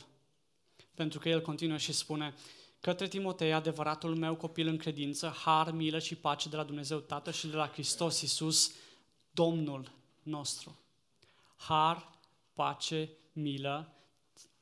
Pentru 0.94 1.18
că 1.18 1.28
el 1.28 1.40
continuă 1.40 1.76
și 1.76 1.92
spune, 1.92 2.34
către 2.80 3.08
Timotei, 3.08 3.52
adevăratul 3.52 4.16
meu 4.16 4.34
copil 4.34 4.66
în 4.66 4.76
credință, 4.76 5.34
har, 5.44 5.70
milă 5.70 5.98
și 5.98 6.14
pace 6.14 6.48
de 6.48 6.56
la 6.56 6.64
Dumnezeu 6.64 6.98
Tatăl 6.98 7.32
și 7.32 7.46
de 7.46 7.56
la 7.56 7.68
Hristos 7.68 8.20
Isus, 8.20 8.72
Domnul 9.30 9.92
nostru. 10.22 10.78
Har, 11.56 12.08
pace, 12.54 13.10
milă, 13.32 13.92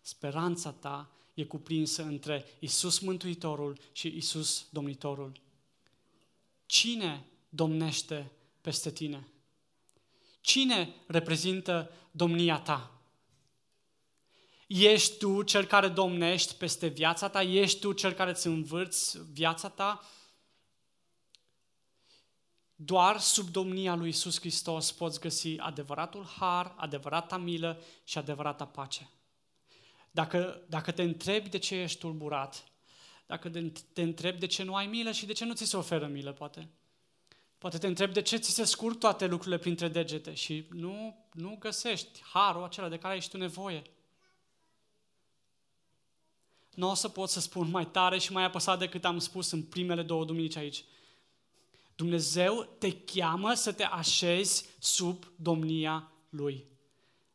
speranța 0.00 0.70
ta 0.70 1.10
e 1.40 1.44
cuprinsă 1.44 2.02
între 2.02 2.44
Isus 2.58 2.98
Mântuitorul 2.98 3.78
și 3.92 4.16
Isus 4.16 4.66
Domnitorul. 4.70 5.40
Cine 6.66 7.26
domnește 7.48 8.30
peste 8.60 8.90
tine? 8.90 9.28
Cine 10.40 10.94
reprezintă 11.06 11.90
domnia 12.10 12.58
ta? 12.58 13.00
Ești 14.66 15.18
tu 15.18 15.42
cel 15.42 15.64
care 15.64 15.88
domnești 15.88 16.54
peste 16.54 16.86
viața 16.86 17.28
ta? 17.28 17.42
Ești 17.42 17.80
tu 17.80 17.92
cel 17.92 18.12
care 18.12 18.30
îți 18.30 18.46
învârți 18.46 19.18
viața 19.32 19.68
ta? 19.68 20.04
Doar 22.74 23.18
sub 23.18 23.48
domnia 23.48 23.94
lui 23.94 24.08
Isus 24.08 24.38
Hristos 24.38 24.92
poți 24.92 25.20
găsi 25.20 25.58
adevăratul 25.58 26.24
har, 26.24 26.74
adevărata 26.76 27.36
milă 27.36 27.82
și 28.04 28.18
adevărata 28.18 28.66
pace. 28.66 29.10
Dacă, 30.10 30.64
dacă 30.68 30.90
te 30.90 31.02
întrebi 31.02 31.48
de 31.48 31.58
ce 31.58 31.74
ești 31.74 31.98
tulburat, 31.98 32.64
dacă 33.26 33.48
te, 33.48 33.72
te 33.92 34.02
întrebi 34.02 34.38
de 34.38 34.46
ce 34.46 34.62
nu 34.62 34.74
ai 34.74 34.86
milă 34.86 35.12
și 35.12 35.26
de 35.26 35.32
ce 35.32 35.44
nu 35.44 35.54
ți 35.54 35.64
se 35.64 35.76
oferă 35.76 36.06
milă, 36.06 36.32
poate. 36.32 36.68
Poate 37.58 37.78
te 37.78 37.86
întrebi 37.86 38.12
de 38.12 38.22
ce 38.22 38.36
ți 38.36 38.50
se 38.50 38.64
scurg 38.64 38.98
toate 38.98 39.26
lucrurile 39.26 39.58
printre 39.58 39.88
degete 39.88 40.34
și 40.34 40.66
nu, 40.70 41.26
nu 41.32 41.56
găsești 41.58 42.22
harul 42.22 42.64
acela 42.64 42.88
de 42.88 42.98
care 42.98 43.14
ai 43.14 43.26
tu 43.30 43.36
nevoie. 43.36 43.82
Nu 46.74 46.90
o 46.90 46.94
să 46.94 47.08
pot 47.08 47.28
să 47.28 47.40
spun 47.40 47.70
mai 47.70 47.86
tare 47.86 48.18
și 48.18 48.32
mai 48.32 48.44
apăsat 48.44 48.78
decât 48.78 49.04
am 49.04 49.18
spus 49.18 49.50
în 49.50 49.62
primele 49.62 50.02
două 50.02 50.24
duminici 50.24 50.56
aici. 50.56 50.84
Dumnezeu 51.94 52.62
te 52.78 52.92
cheamă 52.92 53.54
să 53.54 53.72
te 53.72 53.84
așezi 53.84 54.68
sub 54.78 55.32
domnia 55.36 56.12
Lui. 56.28 56.66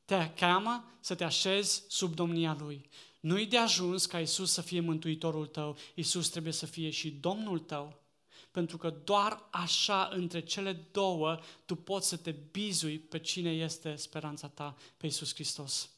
Te 0.05 0.31
cheamă 0.35 0.91
să 0.99 1.15
te 1.15 1.23
așezi 1.23 1.83
sub 1.87 2.15
domnia 2.15 2.55
Lui. 2.59 2.89
Nu-i 3.19 3.45
de 3.45 3.57
ajuns 3.57 4.05
ca 4.05 4.19
Isus 4.19 4.51
să 4.51 4.61
fie 4.61 4.79
mântuitorul 4.79 5.47
tău, 5.47 5.77
Isus 5.95 6.29
trebuie 6.29 6.53
să 6.53 6.65
fie 6.65 6.89
și 6.89 7.11
Domnul 7.11 7.59
tău. 7.59 7.99
Pentru 8.51 8.77
că 8.77 8.89
doar 9.03 9.47
așa, 9.51 10.09
între 10.11 10.39
cele 10.39 10.73
două, 10.91 11.39
tu 11.65 11.75
poți 11.75 12.07
să 12.07 12.17
te 12.17 12.31
bizui 12.51 12.99
pe 12.99 13.19
cine 13.19 13.51
este 13.51 13.95
speranța 13.95 14.47
ta, 14.47 14.75
pe 14.97 15.05
Isus 15.05 15.33
Hristos. 15.33 15.89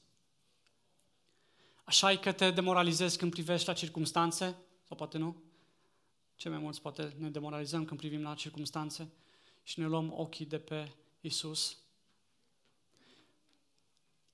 Așa 1.84 2.12
e 2.12 2.15
că 2.15 2.32
te 2.32 2.52
demoralizezi 2.52 3.17
când 3.17 3.32
privești 3.32 3.67
la 3.67 3.74
circumstanțe, 3.74 4.56
sau 4.88 4.98
poate 4.98 5.17
nu? 5.17 5.36
Ce 6.36 6.50
mai 6.50 6.58
mulți 6.58 6.82
poate 6.82 7.15
ne 7.17 7.30
demoralizăm 7.30 7.86
când 7.86 8.00
privim 8.00 8.22
la 8.22 8.34
circumstanțe 8.34 9.12
și 9.63 9.80
ne 9.80 9.86
luăm 9.86 10.13
ochii 10.15 10.46
de 10.46 10.60
pe 10.60 10.91
Isus. 11.22 11.78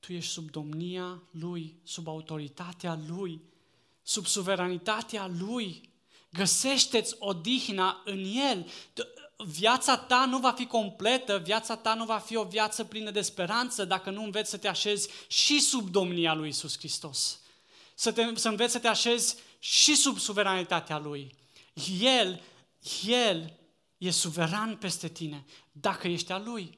Tu 0.06 0.14
ești 0.14 0.32
sub 0.32 0.52
domnia 0.52 1.24
Lui, 1.32 1.76
sub 1.84 2.08
autoritatea 2.08 3.00
Lui, 3.08 3.42
sub 4.02 4.26
suveranitatea 4.26 5.32
Lui. 5.40 5.90
Găsește-ți 6.30 7.16
odihna 7.20 8.02
în 8.06 8.24
El. 8.52 8.72
Viața 9.38 9.98
ta 9.98 10.26
nu 10.26 10.40
va 10.40 10.52
fi 10.52 10.66
completă, 10.66 11.40
viața 11.40 11.76
ta 11.76 11.94
nu 11.94 12.06
va 12.06 12.18
fi 12.18 12.36
o 12.36 12.44
viață 12.44 12.84
plină 12.84 13.12
de 13.12 13.22
speranță 13.22 13.86
dacă 13.86 14.10
nu 14.10 14.24
înveți 14.24 14.50
să 14.50 14.58
te 14.58 14.68
așezi 14.68 15.10
și 15.28 15.60
sub 15.60 15.90
domnia 15.90 16.34
Lui 16.34 16.50
Isus 16.50 16.78
Hristos. 16.78 17.40
Să, 17.94 18.12
te, 18.12 18.32
să 18.36 18.50
înveți 18.50 18.72
să 18.72 18.80
te 18.80 18.88
așezi 18.88 19.36
și 19.60 19.96
sub 19.96 20.18
suveranitatea 20.18 21.00
Lui. 21.00 21.36
El, 22.00 22.42
El 23.06 23.54
e 23.98 24.12
suveran 24.12 24.76
peste 24.76 25.08
tine 25.08 25.46
dacă 25.72 26.08
ești 26.08 26.32
a 26.32 26.40
Lui. 26.40 26.78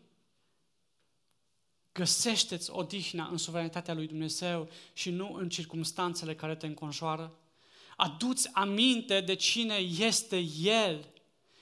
Găsește-ți 1.95 2.71
odihna 2.71 3.27
în 3.31 3.38
suveranitatea 3.38 3.93
lui 3.93 4.08
Dumnezeu 4.08 4.69
și 4.93 5.10
nu 5.10 5.34
în 5.34 5.49
circumstanțele 5.49 6.36
care 6.36 6.55
te 6.55 6.65
înconjoară. 6.65 7.38
Aduți 7.95 8.49
aminte 8.53 9.21
de 9.21 9.34
cine 9.34 9.75
este 9.75 10.38
El, 10.62 11.13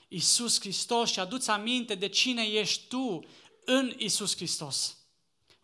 Isus 0.08 0.60
Hristos, 0.60 1.10
și 1.10 1.20
aduți 1.20 1.50
aminte 1.50 1.94
de 1.94 2.06
cine 2.08 2.42
ești 2.42 2.88
tu 2.88 3.24
în 3.64 3.94
Isus 3.96 4.36
Hristos. 4.36 4.98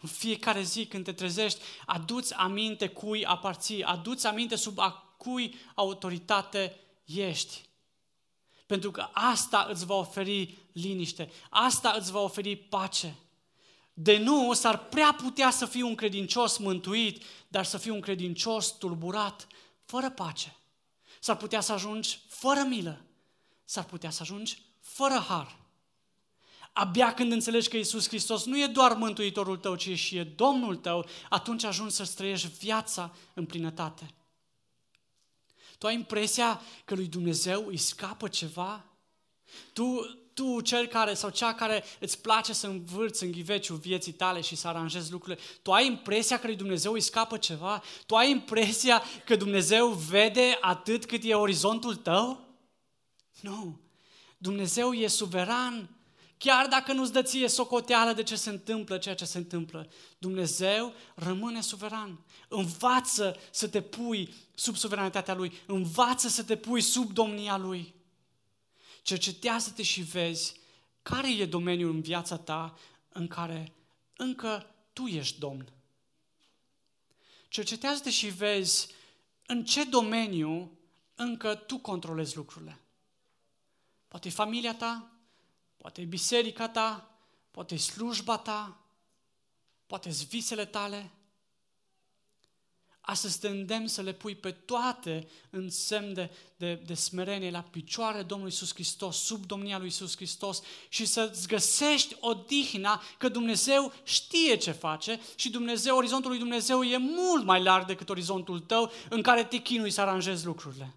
În 0.00 0.08
fiecare 0.08 0.62
zi 0.62 0.86
când 0.86 1.04
te 1.04 1.12
trezești, 1.12 1.60
aduți 1.86 2.34
aminte 2.34 2.88
cui 2.88 3.24
aparții, 3.24 3.84
aduți 3.84 4.26
aminte 4.26 4.56
sub 4.56 4.78
a 4.78 4.90
cui 5.18 5.54
autoritate 5.74 6.76
ești. 7.04 7.62
Pentru 8.66 8.90
că 8.90 9.08
asta 9.12 9.66
îți 9.70 9.86
va 9.86 9.94
oferi 9.94 10.58
liniște, 10.72 11.30
asta 11.48 11.94
îți 11.98 12.10
va 12.10 12.20
oferi 12.20 12.56
pace. 12.56 13.16
De 14.02 14.18
nu, 14.18 14.52
s-ar 14.52 14.78
prea 14.78 15.12
putea 15.12 15.50
să 15.50 15.66
fii 15.66 15.82
un 15.82 15.94
credincios 15.94 16.56
mântuit, 16.56 17.22
dar 17.48 17.64
să 17.64 17.78
fii 17.78 17.90
un 17.90 18.00
credincios 18.00 18.70
tulburat, 18.78 19.46
fără 19.84 20.10
pace. 20.10 20.56
S-ar 21.20 21.36
putea 21.36 21.60
să 21.60 21.72
ajungi 21.72 22.20
fără 22.28 22.60
milă. 22.68 23.04
S-ar 23.64 23.84
putea 23.84 24.10
să 24.10 24.22
ajungi 24.22 24.62
fără 24.80 25.14
har. 25.28 25.58
Abia 26.72 27.14
când 27.14 27.32
înțelegi 27.32 27.68
că 27.68 27.76
Isus 27.76 28.08
Hristos 28.08 28.44
nu 28.44 28.58
e 28.58 28.66
doar 28.66 28.92
Mântuitorul 28.92 29.56
tău, 29.56 29.74
ci 29.74 29.98
și 29.98 30.16
e 30.16 30.24
Domnul 30.24 30.76
tău, 30.76 31.06
atunci 31.28 31.64
ajungi 31.64 31.94
să-ți 31.94 32.16
trăiești 32.16 32.48
viața 32.58 33.14
în 33.34 33.46
plinătate. 33.46 34.14
Tu 35.78 35.86
ai 35.86 35.94
impresia 35.94 36.60
că 36.84 36.94
lui 36.94 37.06
Dumnezeu 37.06 37.66
îi 37.66 37.76
scapă 37.76 38.28
ceva? 38.28 38.84
Tu, 39.72 40.19
tu, 40.40 40.60
cel 40.60 40.86
care 40.86 41.14
sau 41.14 41.30
cea 41.30 41.54
care 41.54 41.84
îți 41.98 42.20
place 42.20 42.52
să 42.52 42.66
învârți 42.66 43.24
în 43.24 43.30
ghiveciul 43.30 43.76
vieții 43.76 44.12
tale 44.12 44.40
și 44.40 44.56
să 44.56 44.68
aranjezi 44.68 45.12
lucrurile, 45.12 45.42
tu 45.62 45.72
ai 45.72 45.86
impresia 45.86 46.38
că 46.38 46.46
lui 46.46 46.56
Dumnezeu 46.56 46.92
îi 46.92 47.00
scapă 47.00 47.36
ceva? 47.36 47.82
Tu 48.06 48.14
ai 48.14 48.30
impresia 48.30 49.02
că 49.24 49.36
Dumnezeu 49.36 49.88
vede 49.88 50.58
atât 50.60 51.04
cât 51.04 51.20
e 51.24 51.34
orizontul 51.34 51.96
tău? 51.96 52.48
Nu. 53.40 53.80
Dumnezeu 54.38 54.92
e 54.92 55.06
suveran 55.06 55.88
Chiar 56.38 56.66
dacă 56.66 56.92
nu-ți 56.92 57.12
dă 57.12 57.22
ție 57.22 57.48
socoteală 57.48 58.12
de 58.12 58.22
ce 58.22 58.36
se 58.36 58.50
întâmplă, 58.50 58.98
ceea 58.98 59.14
ce 59.14 59.24
se 59.24 59.38
întâmplă, 59.38 59.88
Dumnezeu 60.18 60.92
rămâne 61.14 61.60
suveran. 61.60 62.24
Învață 62.48 63.36
să 63.50 63.68
te 63.68 63.80
pui 63.80 64.34
sub 64.54 64.76
suveranitatea 64.76 65.34
Lui. 65.34 65.52
Învață 65.66 66.28
să 66.28 66.42
te 66.42 66.56
pui 66.56 66.80
sub 66.80 67.12
domnia 67.12 67.56
Lui. 67.56 67.94
Cercetează-te 69.02 69.82
și 69.82 70.02
vezi 70.02 70.54
care 71.02 71.32
e 71.32 71.46
domeniul 71.46 71.90
în 71.90 72.00
viața 72.00 72.38
ta 72.38 72.78
în 73.08 73.26
care 73.26 73.72
încă 74.16 74.74
tu 74.92 75.06
ești 75.06 75.38
domn. 75.38 75.72
Cercetează-te 77.48 78.10
și 78.10 78.28
vezi 78.28 78.88
în 79.46 79.64
ce 79.64 79.84
domeniu 79.84 80.78
încă 81.14 81.54
tu 81.54 81.78
controlezi 81.78 82.36
lucrurile. 82.36 82.80
Poate 84.08 84.28
e 84.28 84.30
familia 84.30 84.74
ta, 84.74 85.10
Poate 85.80 86.00
e 86.00 86.04
biserica 86.04 86.68
ta, 86.68 87.10
poate 87.50 87.74
e 87.74 87.78
slujba 87.78 88.38
ta, 88.38 88.80
poate 89.86 90.08
e 90.08 90.12
visele 90.28 90.64
tale. 90.64 91.10
Astăzi 93.00 93.40
te 93.40 93.48
îndemn 93.48 93.86
să 93.86 94.02
le 94.02 94.12
pui 94.12 94.34
pe 94.34 94.50
toate 94.50 95.28
în 95.50 95.70
semn 95.70 96.12
de, 96.12 96.30
de, 96.56 96.74
de 96.74 96.94
smerenie 96.94 97.50
la 97.50 97.62
picioare 97.62 98.22
Domnului 98.22 98.52
Iisus 98.52 98.74
Hristos, 98.74 99.16
sub 99.16 99.46
domnia 99.46 99.76
lui 99.76 99.86
Iisus 99.86 100.16
Hristos 100.16 100.62
și 100.88 101.04
să-ți 101.04 101.48
găsești 101.48 102.16
odihna 102.20 103.02
că 103.18 103.28
Dumnezeu 103.28 103.92
știe 104.02 104.56
ce 104.56 104.70
face 104.70 105.20
și 105.34 105.50
Dumnezeu, 105.50 105.96
orizontul 105.96 106.30
lui 106.30 106.38
Dumnezeu 106.38 106.82
e 106.82 106.96
mult 106.96 107.44
mai 107.44 107.62
larg 107.62 107.86
decât 107.86 108.08
orizontul 108.08 108.60
tău 108.60 108.92
în 109.08 109.22
care 109.22 109.44
te 109.44 109.56
chinui 109.56 109.90
să 109.90 110.00
aranjezi 110.00 110.44
lucrurile. 110.44 110.94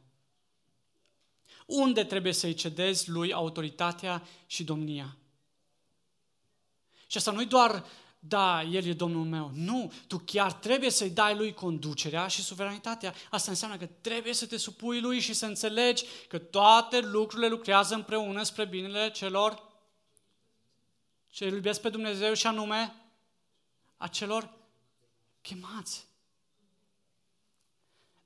Unde 1.65 2.03
trebuie 2.03 2.33
să-i 2.33 2.53
cedezi 2.53 3.09
lui 3.09 3.33
autoritatea 3.33 4.27
și 4.45 4.63
domnia? 4.63 5.17
Și 7.07 7.17
asta 7.17 7.31
nu-i 7.31 7.45
doar, 7.45 7.85
da, 8.27 8.61
el 8.61 8.85
e 8.85 8.93
Domnul 8.93 9.25
meu. 9.25 9.51
Nu, 9.53 9.91
tu 10.07 10.17
chiar 10.25 10.53
trebuie 10.53 10.89
să-i 10.89 11.09
dai 11.09 11.35
lui 11.35 11.53
conducerea 11.53 12.27
și 12.27 12.41
suveranitatea. 12.41 13.13
Asta 13.29 13.51
înseamnă 13.51 13.77
că 13.77 13.85
trebuie 13.85 14.33
să 14.33 14.45
te 14.45 14.57
supui 14.57 15.01
lui 15.01 15.19
și 15.19 15.33
să 15.33 15.45
înțelegi 15.45 16.05
că 16.27 16.37
toate 16.37 16.99
lucrurile 16.99 17.47
lucrează 17.47 17.95
împreună 17.95 18.43
spre 18.43 18.65
binele 18.65 19.11
celor 19.11 19.71
ce 21.29 21.45
îl 21.45 21.53
iubesc 21.53 21.81
pe 21.81 21.89
Dumnezeu 21.89 22.33
și 22.33 22.47
anume 22.47 22.95
a 23.97 24.07
celor 24.07 24.53
chemați. 25.41 26.07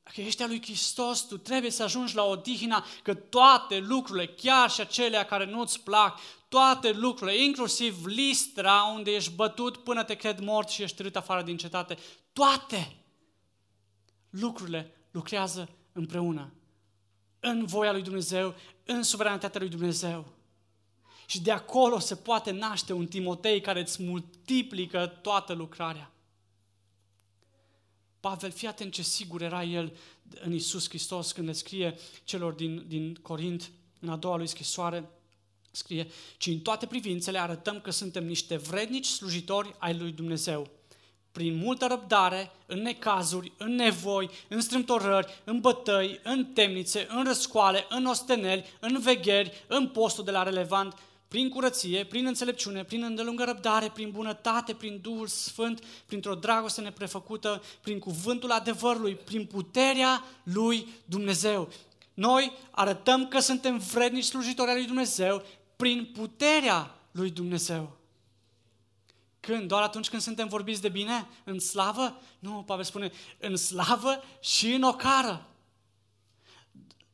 Dacă 0.07 0.21
ești 0.21 0.41
al 0.41 0.49
lui 0.49 0.61
Hristos, 0.61 1.21
tu 1.21 1.37
trebuie 1.37 1.71
să 1.71 1.83
ajungi 1.83 2.15
la 2.15 2.23
odihna 2.23 2.85
că 3.03 3.13
toate 3.13 3.79
lucrurile, 3.79 4.27
chiar 4.27 4.69
și 4.69 4.81
acelea 4.81 5.25
care 5.25 5.45
nu-ți 5.45 5.79
plac, 5.79 6.19
toate 6.49 6.91
lucrurile, 6.91 7.43
inclusiv 7.43 8.05
listra 8.05 8.91
unde 8.95 9.11
ești 9.11 9.31
bătut 9.31 9.77
până 9.77 10.03
te 10.03 10.15
cred 10.15 10.39
mort 10.39 10.69
și 10.69 10.83
ești 10.83 10.95
târât 10.95 11.15
afară 11.15 11.41
din 11.41 11.57
cetate, 11.57 11.97
toate 12.33 12.95
lucrurile 14.29 14.93
lucrează 15.11 15.69
împreună. 15.93 16.53
În 17.39 17.65
voia 17.65 17.91
lui 17.91 18.01
Dumnezeu, 18.01 18.55
în 18.85 19.03
suveranitatea 19.03 19.59
lui 19.59 19.69
Dumnezeu. 19.69 20.25
Și 21.25 21.41
de 21.41 21.51
acolo 21.51 21.99
se 21.99 22.15
poate 22.15 22.51
naște 22.51 22.93
un 22.93 23.07
Timotei 23.07 23.61
care 23.61 23.79
îți 23.79 24.03
multiplică 24.03 25.07
toată 25.21 25.53
lucrarea. 25.53 26.11
Pavel, 28.19 28.51
fii 28.51 28.67
atent 28.67 28.93
ce 28.93 29.01
sigur 29.01 29.41
era 29.41 29.63
el 29.63 29.97
în 30.41 30.53
Isus 30.53 30.89
Hristos 30.89 31.32
când 31.32 31.47
le 31.47 31.53
scrie 31.53 31.95
celor 32.23 32.53
din, 32.53 32.84
din 32.88 33.15
Corint, 33.21 33.71
în 33.99 34.10
a 34.10 34.15
doua 34.15 34.38
lui 34.38 34.47
scrisoare, 34.47 35.10
scrie, 35.71 36.08
ci 36.38 36.47
în 36.47 36.60
toate 36.60 36.86
privințele 36.86 37.39
arătăm 37.39 37.82
că 37.82 37.91
suntem 37.91 38.25
niște 38.25 38.56
vrednici 38.56 39.06
slujitori 39.06 39.75
ai 39.77 39.97
lui 39.97 40.12
Dumnezeu. 40.12 40.69
Prin 41.32 41.56
multă 41.56 41.86
răbdare, 41.86 42.51
în 42.65 42.82
necazuri, 42.82 43.51
în 43.58 43.75
nevoi, 43.75 44.30
în 44.47 44.62
strâmtorări, 44.62 45.41
în 45.43 45.60
bătăi, 45.60 46.19
în 46.23 46.45
temnițe, 46.45 47.08
în 47.10 47.23
răscoale, 47.23 47.86
în 47.89 48.06
osteneli, 48.06 48.65
în 48.80 48.99
vegheri, 48.99 49.63
în 49.67 49.88
postul 49.88 50.23
de 50.23 50.32
la 50.32 50.43
relevant, 50.43 50.95
prin 51.27 51.49
curăție, 51.49 52.05
prin 52.05 52.25
înțelepciune, 52.25 52.83
prin 52.83 53.03
îndelungă 53.03 53.43
răbdare, 53.43 53.89
prin 53.89 54.11
bunătate, 54.11 54.73
prin 54.73 54.99
Duhul 55.01 55.27
Sfânt, 55.27 55.83
printr-o 56.05 56.35
dragoste 56.35 56.81
neprefăcută, 56.81 57.63
prin 57.81 57.99
cuvântul 57.99 58.51
adevărului, 58.51 59.15
prin 59.15 59.45
puterea 59.45 60.23
lui 60.43 60.87
Dumnezeu. 61.05 61.69
Noi 62.13 62.51
arătăm 62.71 63.27
că 63.27 63.39
suntem 63.39 63.77
vrednici 63.77 64.23
slujitori 64.23 64.69
ai 64.69 64.75
lui 64.75 64.85
Dumnezeu 64.85 65.43
prin 65.75 66.11
puterea 66.13 66.95
lui 67.11 67.31
Dumnezeu. 67.31 67.97
Când? 69.39 69.67
Doar 69.67 69.83
atunci 69.83 70.09
când 70.09 70.21
suntem 70.21 70.47
vorbiți 70.47 70.81
de 70.81 70.89
bine? 70.89 71.27
În 71.43 71.59
slavă? 71.59 72.21
Nu, 72.39 72.63
Pavel 72.65 72.83
spune, 72.83 73.11
în 73.37 73.55
slavă 73.55 74.23
și 74.39 74.73
în 74.73 74.83
ocară. 74.83 75.47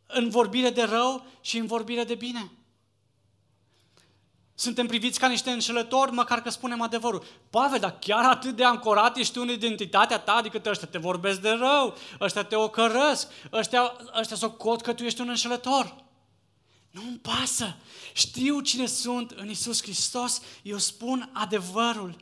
În 0.08 0.30
vorbire 0.30 0.69
de 0.69 0.84
rău 0.84 1.26
și 1.41 1.58
în 1.58 1.65
vorbire 1.65 2.04
de 2.04 2.15
bine. 2.15 2.52
Suntem 4.56 4.88
priviți 4.88 5.20
ca 5.20 5.28
niște 5.28 5.50
înșelători, 5.50 6.12
măcar 6.12 6.42
că 6.42 6.50
spunem 6.50 6.82
adevărul. 6.82 7.24
Pavel, 7.50 7.80
dar 7.80 7.98
chiar 8.00 8.26
atât 8.26 8.56
de 8.56 8.63
ancorat 8.63 9.18
ești 9.18 9.34
tu 9.34 9.42
în 9.42 9.50
identitatea 9.50 10.20
ta, 10.20 10.34
adică 10.34 10.62
ăștia 10.66 10.88
te 10.88 10.98
vorbesc 10.98 11.39
de 11.39 11.50
rău, 11.50 11.98
ăștia 12.20 12.44
te 12.44 12.56
ocărăsc, 12.56 13.28
ăștia, 13.52 13.94
ăștia 14.20 14.36
s-o 14.36 14.52
cot 14.52 14.82
că 14.82 14.94
tu 14.94 15.04
ești 15.04 15.22
un 15.22 15.30
înșelător. 15.30 15.96
Nu-mi 16.92 17.20
pasă. 17.22 17.76
Știu 18.13 18.60
cine 18.60 18.86
sunt 18.86 19.32
în 19.32 19.50
Isus 19.50 19.82
Hristos, 19.82 20.42
eu 20.62 20.78
spun 20.78 21.30
adevărul. 21.34 22.16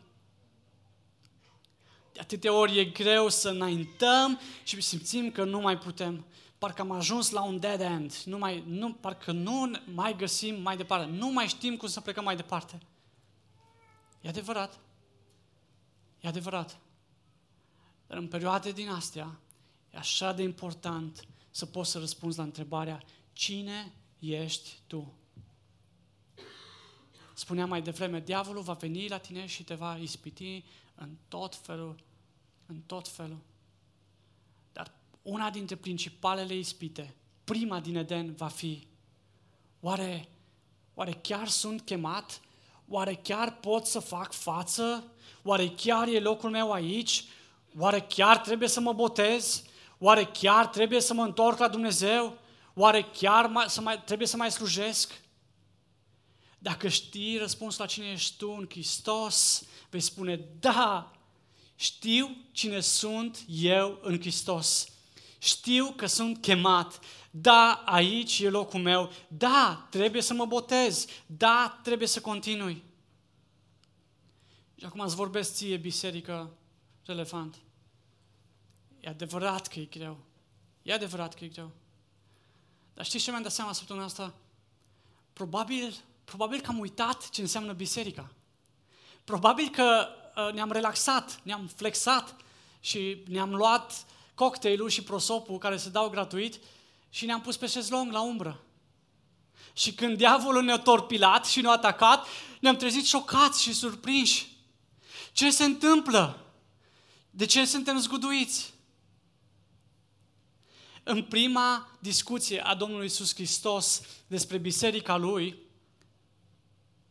De 2.13 2.19
atâtea 2.19 2.53
ori 2.53 2.79
e 2.79 2.85
greu 2.85 3.29
să 3.29 3.49
înaintăm 3.49 4.39
și 4.63 4.81
simțim 4.81 5.31
că 5.31 5.43
nu 5.43 5.59
mai 5.59 5.77
putem. 5.77 6.25
Parcă 6.61 6.81
am 6.81 6.91
ajuns 6.91 7.29
la 7.29 7.43
un 7.43 7.59
dead 7.59 7.79
end. 7.79 8.13
Nu 8.25 8.37
mai, 8.37 8.63
nu, 8.67 8.93
parcă 8.93 9.31
nu 9.31 9.71
mai 9.85 10.15
găsim 10.15 10.61
mai 10.61 10.77
departe. 10.77 11.11
Nu 11.11 11.31
mai 11.31 11.47
știm 11.47 11.77
cum 11.77 11.87
să 11.87 12.01
plecăm 12.01 12.23
mai 12.23 12.35
departe. 12.35 12.79
E 14.21 14.29
adevărat. 14.29 14.79
E 16.19 16.27
adevărat. 16.27 16.79
Dar 18.07 18.17
în 18.17 18.27
perioade 18.27 18.71
din 18.71 18.89
astea, 18.89 19.39
e 19.93 19.97
așa 19.97 20.33
de 20.33 20.43
important 20.43 21.27
să 21.51 21.65
poți 21.65 21.91
să 21.91 21.99
răspunzi 21.99 22.37
la 22.37 22.43
întrebarea 22.43 23.03
cine 23.33 23.93
ești 24.19 24.79
tu? 24.87 25.13
Spuneam 27.33 27.69
mai 27.69 27.81
devreme, 27.81 28.19
diavolul 28.19 28.63
va 28.63 28.73
veni 28.73 29.07
la 29.07 29.17
tine 29.17 29.45
și 29.45 29.63
te 29.63 29.73
va 29.73 29.97
ispiti 29.97 30.63
în 30.95 31.15
tot 31.27 31.55
felul, 31.55 32.03
în 32.65 32.81
tot 32.81 33.07
felul. 33.07 33.39
Dar 35.23 35.33
una 35.33 35.49
dintre 35.49 35.75
principalele 35.75 36.55
ispite, 36.55 37.15
prima 37.43 37.79
din 37.79 37.95
Eden, 37.95 38.33
va 38.35 38.47
fi, 38.47 38.87
oare, 39.79 40.29
oare 40.93 41.11
chiar 41.11 41.47
sunt 41.47 41.81
chemat? 41.81 42.41
Oare 42.87 43.15
chiar 43.15 43.55
pot 43.55 43.85
să 43.85 43.99
fac 43.99 44.33
față? 44.33 45.11
Oare 45.43 45.69
chiar 45.69 46.07
e 46.07 46.19
locul 46.19 46.49
meu 46.49 46.71
aici? 46.71 47.23
Oare 47.77 48.01
chiar 48.01 48.37
trebuie 48.37 48.67
să 48.67 48.79
mă 48.79 48.93
botez? 48.93 49.63
Oare 49.97 50.25
chiar 50.25 50.67
trebuie 50.67 51.01
să 51.01 51.13
mă 51.13 51.23
întorc 51.23 51.57
la 51.57 51.67
Dumnezeu? 51.67 52.37
Oare 52.73 53.01
chiar 53.01 53.47
mai, 53.47 53.69
să 53.69 53.81
mai, 53.81 54.03
trebuie 54.03 54.27
să 54.27 54.37
mai 54.37 54.51
slujesc? 54.51 55.21
Dacă 56.59 56.87
știi 56.87 57.37
răspunsul 57.37 57.81
la 57.81 57.87
cine 57.87 58.11
ești 58.11 58.37
tu 58.37 58.55
în 58.59 58.65
Hristos, 58.69 59.63
vei 59.89 59.99
spune, 59.99 60.45
da, 60.59 61.11
știu 61.75 62.37
cine 62.51 62.79
sunt 62.79 63.45
eu 63.47 63.99
în 64.01 64.19
Hristos. 64.19 64.91
Știu 65.43 65.91
că 65.91 66.05
sunt 66.05 66.41
chemat. 66.41 66.99
Da, 67.31 67.83
aici 67.85 68.39
e 68.39 68.49
locul 68.49 68.79
meu. 68.79 69.11
Da, 69.27 69.87
trebuie 69.89 70.21
să 70.21 70.33
mă 70.33 70.45
botez. 70.45 71.05
Da, 71.25 71.79
trebuie 71.83 72.07
să 72.07 72.21
continui. 72.21 72.83
Și 74.75 74.85
acum 74.85 74.99
îți 74.99 75.15
vorbesc 75.15 75.53
ție, 75.53 75.77
biserică 75.77 76.51
relevant. 77.05 77.55
E 78.99 79.09
adevărat 79.09 79.67
că 79.67 79.79
e 79.79 79.85
greu. 79.85 80.17
E 80.81 80.93
adevărat 80.93 81.33
că 81.33 81.43
e 81.43 81.47
greu. 81.47 81.71
Dar 82.93 83.05
știți 83.05 83.23
ce 83.23 83.29
mi-am 83.29 83.43
dat 83.43 83.51
seama 83.51 83.73
săptămâna 83.73 84.05
asta? 84.05 84.33
Probabil, 85.33 85.95
probabil 86.23 86.61
că 86.61 86.69
am 86.69 86.79
uitat 86.79 87.29
ce 87.29 87.41
înseamnă 87.41 87.73
biserica. 87.73 88.31
Probabil 89.23 89.69
că 89.69 90.07
uh, 90.35 90.53
ne-am 90.53 90.71
relaxat, 90.71 91.39
ne-am 91.43 91.67
flexat 91.67 92.35
și 92.79 93.23
ne-am 93.27 93.55
luat 93.55 94.05
cocktailul 94.35 94.89
și 94.89 95.03
prosopul 95.03 95.57
care 95.57 95.77
se 95.77 95.89
dau 95.89 96.09
gratuit 96.09 96.59
și 97.09 97.25
ne-am 97.25 97.41
pus 97.41 97.57
pe 97.57 97.67
șezlong 97.67 98.11
la 98.11 98.21
umbră. 98.21 98.63
Și 99.73 99.93
când 99.93 100.17
diavolul 100.17 100.63
ne-a 100.63 100.79
torpilat 100.79 101.45
și 101.45 101.61
ne-a 101.61 101.71
atacat, 101.71 102.27
ne-am 102.59 102.75
trezit 102.75 103.05
șocați 103.05 103.61
și 103.61 103.73
surprinși. 103.73 104.47
Ce 105.31 105.51
se 105.51 105.63
întâmplă? 105.63 106.45
De 107.29 107.45
ce 107.45 107.65
suntem 107.65 107.99
zguduiți? 107.99 108.73
În 111.03 111.23
prima 111.23 111.89
discuție 111.99 112.65
a 112.65 112.75
Domnului 112.75 113.05
Isus 113.05 113.33
Hristos 113.33 114.01
despre 114.27 114.57
biserica 114.57 115.17
lui, 115.17 115.57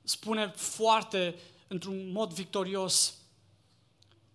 spune 0.02 0.52
foarte, 0.56 1.38
într-un 1.68 2.12
mod 2.12 2.32
victorios, 2.32 3.14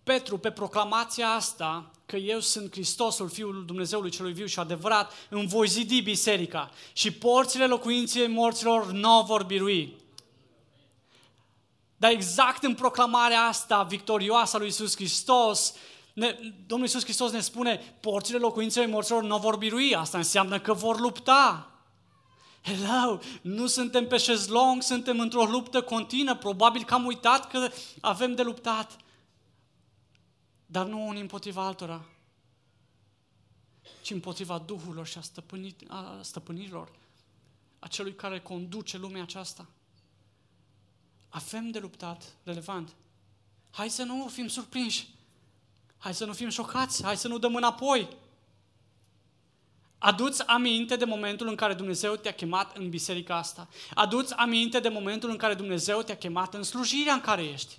Petru, 0.06 0.38
pe 0.38 0.50
proclamația 0.50 1.28
asta, 1.28 1.90
că 2.06 2.16
eu 2.16 2.40
sunt 2.40 2.70
Hristosul, 2.70 3.28
Fiul 3.28 3.64
Dumnezeului 3.66 4.10
celui 4.10 4.32
viu 4.32 4.46
și 4.46 4.58
adevărat, 4.58 5.12
îmi 5.28 5.46
voi 5.46 5.68
zidi 5.68 6.00
biserica 6.00 6.70
și 6.92 7.10
porțile 7.10 7.66
locuinței 7.66 8.26
morților 8.26 8.90
nu 8.90 9.22
vor 9.22 9.42
birui. 9.42 9.96
Dar 11.96 12.10
exact 12.10 12.62
în 12.62 12.74
proclamarea 12.74 13.42
asta 13.42 13.82
victorioasă 13.82 14.56
a 14.56 14.58
lui 14.58 14.68
Isus 14.68 14.94
Hristos, 14.94 15.74
ne, 16.12 16.38
Domnul 16.66 16.86
Iisus 16.86 17.02
Hristos 17.02 17.30
ne 17.30 17.40
spune, 17.40 17.96
porțile 18.00 18.38
locuinței 18.38 18.86
morților 18.86 19.22
nu 19.22 19.38
vor 19.38 19.56
birui, 19.56 19.94
asta 19.94 20.18
înseamnă 20.18 20.60
că 20.60 20.72
vor 20.72 21.00
lupta. 21.00 21.70
Hello, 22.62 23.18
nu 23.40 23.66
suntem 23.66 24.06
pe 24.06 24.16
șezlong, 24.16 24.82
suntem 24.82 25.20
într-o 25.20 25.44
luptă 25.44 25.82
continuă, 25.82 26.34
probabil 26.34 26.84
că 26.84 26.94
am 26.94 27.06
uitat 27.06 27.50
că 27.50 27.70
avem 28.00 28.34
de 28.34 28.42
luptat. 28.42 28.96
Dar 30.66 30.86
nu 30.86 31.06
unii 31.06 31.20
împotriva 31.20 31.66
altora, 31.66 32.04
ci 34.02 34.10
împotriva 34.10 34.58
duhurilor 34.58 35.06
și 35.06 35.18
a, 35.18 35.20
stăpânit, 35.20 35.82
a 35.88 36.18
stăpânirilor, 36.22 36.90
a 37.78 37.86
celui 37.86 38.14
care 38.14 38.40
conduce 38.40 38.98
lumea 38.98 39.22
aceasta. 39.22 39.66
Avem 41.28 41.70
de 41.70 41.78
luptat, 41.78 42.36
relevant. 42.42 42.94
Hai 43.70 43.90
să 43.90 44.02
nu 44.02 44.28
fim 44.28 44.48
surprinși. 44.48 45.08
Hai 45.98 46.14
să 46.14 46.24
nu 46.24 46.32
fim 46.32 46.48
șocați, 46.48 47.02
hai 47.02 47.16
să 47.16 47.28
nu 47.28 47.38
dăm 47.38 47.54
înapoi. 47.54 48.08
Aduți 49.98 50.46
aminte 50.46 50.96
de 50.96 51.04
momentul 51.04 51.48
în 51.48 51.54
care 51.54 51.74
Dumnezeu 51.74 52.16
te-a 52.16 52.32
chemat 52.32 52.76
în 52.76 52.90
biserica 52.90 53.36
asta. 53.36 53.68
Aduți 53.94 54.34
aminte 54.34 54.80
de 54.80 54.88
momentul 54.88 55.30
în 55.30 55.36
care 55.36 55.54
Dumnezeu 55.54 56.02
te-a 56.02 56.16
chemat 56.16 56.54
în 56.54 56.62
slujirea 56.62 57.12
în 57.14 57.20
care 57.20 57.44
ești. 57.44 57.76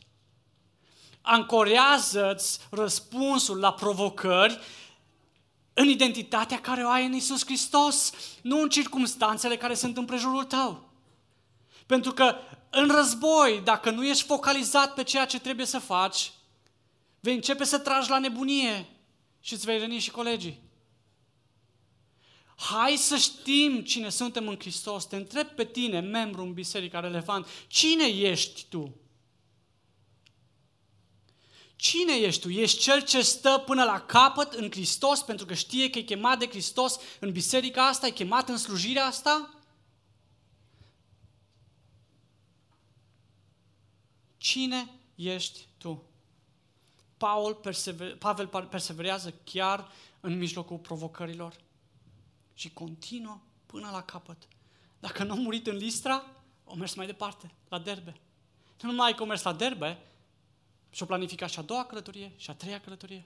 Ancorează-ți 1.29 2.59
răspunsul 2.69 3.59
la 3.59 3.73
provocări 3.73 4.59
în 5.73 5.87
identitatea 5.87 6.61
care 6.61 6.83
o 6.83 6.89
ai 6.89 7.05
în 7.05 7.13
Isus 7.13 7.45
Hristos, 7.45 8.11
nu 8.41 8.61
în 8.61 8.69
circumstanțele 8.69 9.57
care 9.57 9.73
sunt 9.73 9.97
în 9.97 10.05
prejurul 10.05 10.43
tău. 10.43 10.89
Pentru 11.85 12.11
că 12.11 12.35
în 12.69 12.87
război, 12.89 13.61
dacă 13.63 13.89
nu 13.89 14.05
ești 14.05 14.25
focalizat 14.25 14.93
pe 14.93 15.03
ceea 15.03 15.25
ce 15.25 15.39
trebuie 15.39 15.65
să 15.65 15.79
faci, 15.79 16.31
vei 17.19 17.35
începe 17.35 17.63
să 17.63 17.79
tragi 17.79 18.09
la 18.09 18.19
nebunie 18.19 18.89
și 19.39 19.53
îți 19.53 19.65
vei 19.65 19.79
răni 19.79 19.99
și 19.99 20.11
colegii. 20.11 20.59
Hai 22.57 22.95
să 22.95 23.17
știm 23.17 23.81
cine 23.81 24.09
suntem 24.09 24.47
în 24.47 24.59
Hristos. 24.59 25.05
Te 25.05 25.15
întreb 25.15 25.47
pe 25.47 25.65
tine, 25.65 25.99
membru 25.99 26.41
în 26.41 26.53
biserica 26.53 26.99
relevant, 26.99 27.47
cine 27.67 28.05
ești 28.05 28.65
tu? 28.69 28.95
Cine 31.77 32.13
ești 32.13 32.41
tu? 32.41 32.49
Ești 32.49 32.79
cel 32.79 33.03
ce 33.03 33.21
stă 33.21 33.63
până 33.65 33.83
la 33.83 34.01
capăt 34.01 34.53
în 34.53 34.71
Hristos 34.71 35.21
pentru 35.21 35.45
că 35.45 35.53
știe 35.53 35.89
că 35.89 35.97
e 35.97 36.01
chemat 36.01 36.39
de 36.39 36.47
Hristos 36.47 36.99
în 37.19 37.31
biserica 37.31 37.87
asta, 37.87 38.07
e 38.07 38.11
chemat 38.11 38.49
în 38.49 38.57
slujirea 38.57 39.05
asta? 39.05 39.53
Cine 44.37 44.89
ești 45.15 45.67
tu? 45.77 46.03
Paul 47.17 47.55
persever, 47.55 48.15
Pavel 48.15 48.67
perseverează 48.69 49.33
chiar 49.43 49.91
în 50.19 50.37
mijlocul 50.37 50.77
provocărilor 50.77 51.55
și 52.53 52.73
continuă 52.73 53.41
până 53.65 53.89
la 53.91 54.03
capăt. 54.03 54.47
Dacă 54.99 55.23
nu 55.23 55.31
a 55.31 55.35
murit 55.35 55.67
în 55.67 55.75
Listra, 55.75 56.25
o 56.63 56.75
mers 56.75 56.93
mai 56.93 57.05
departe, 57.05 57.51
la 57.69 57.79
Derbe. 57.79 58.19
Nu 58.81 58.89
numai 58.89 59.15
că 59.15 59.23
o 59.23 59.25
mers 59.25 59.43
la 59.43 59.53
Derbe, 59.53 60.06
și-o 60.89 61.05
planificat 61.05 61.49
și 61.49 61.59
a 61.59 61.61
doua 61.61 61.85
călătorie 61.85 62.33
și 62.37 62.49
a 62.49 62.53
treia 62.53 62.79
călătorie. 62.79 63.23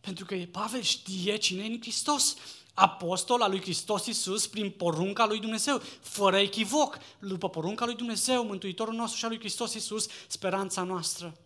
Pentru 0.00 0.24
că 0.24 0.36
Pavel 0.50 0.82
știe 0.82 1.36
cine 1.36 1.64
e 1.64 1.66
în 1.66 1.80
Hristos. 1.80 2.36
Apostol 2.74 3.42
al 3.42 3.50
lui 3.50 3.60
Hristos 3.60 4.06
Iisus 4.06 4.46
prin 4.46 4.70
porunca 4.70 5.26
lui 5.26 5.40
Dumnezeu, 5.40 5.78
fără 6.00 6.38
echivoc, 6.38 6.98
după 7.18 7.48
porunca 7.48 7.84
lui 7.84 7.94
Dumnezeu, 7.94 8.44
Mântuitorul 8.44 8.94
nostru 8.94 9.18
și 9.18 9.24
al 9.24 9.30
lui 9.30 9.38
Hristos 9.38 9.74
Iisus, 9.74 10.06
speranța 10.26 10.82
noastră. 10.82 11.36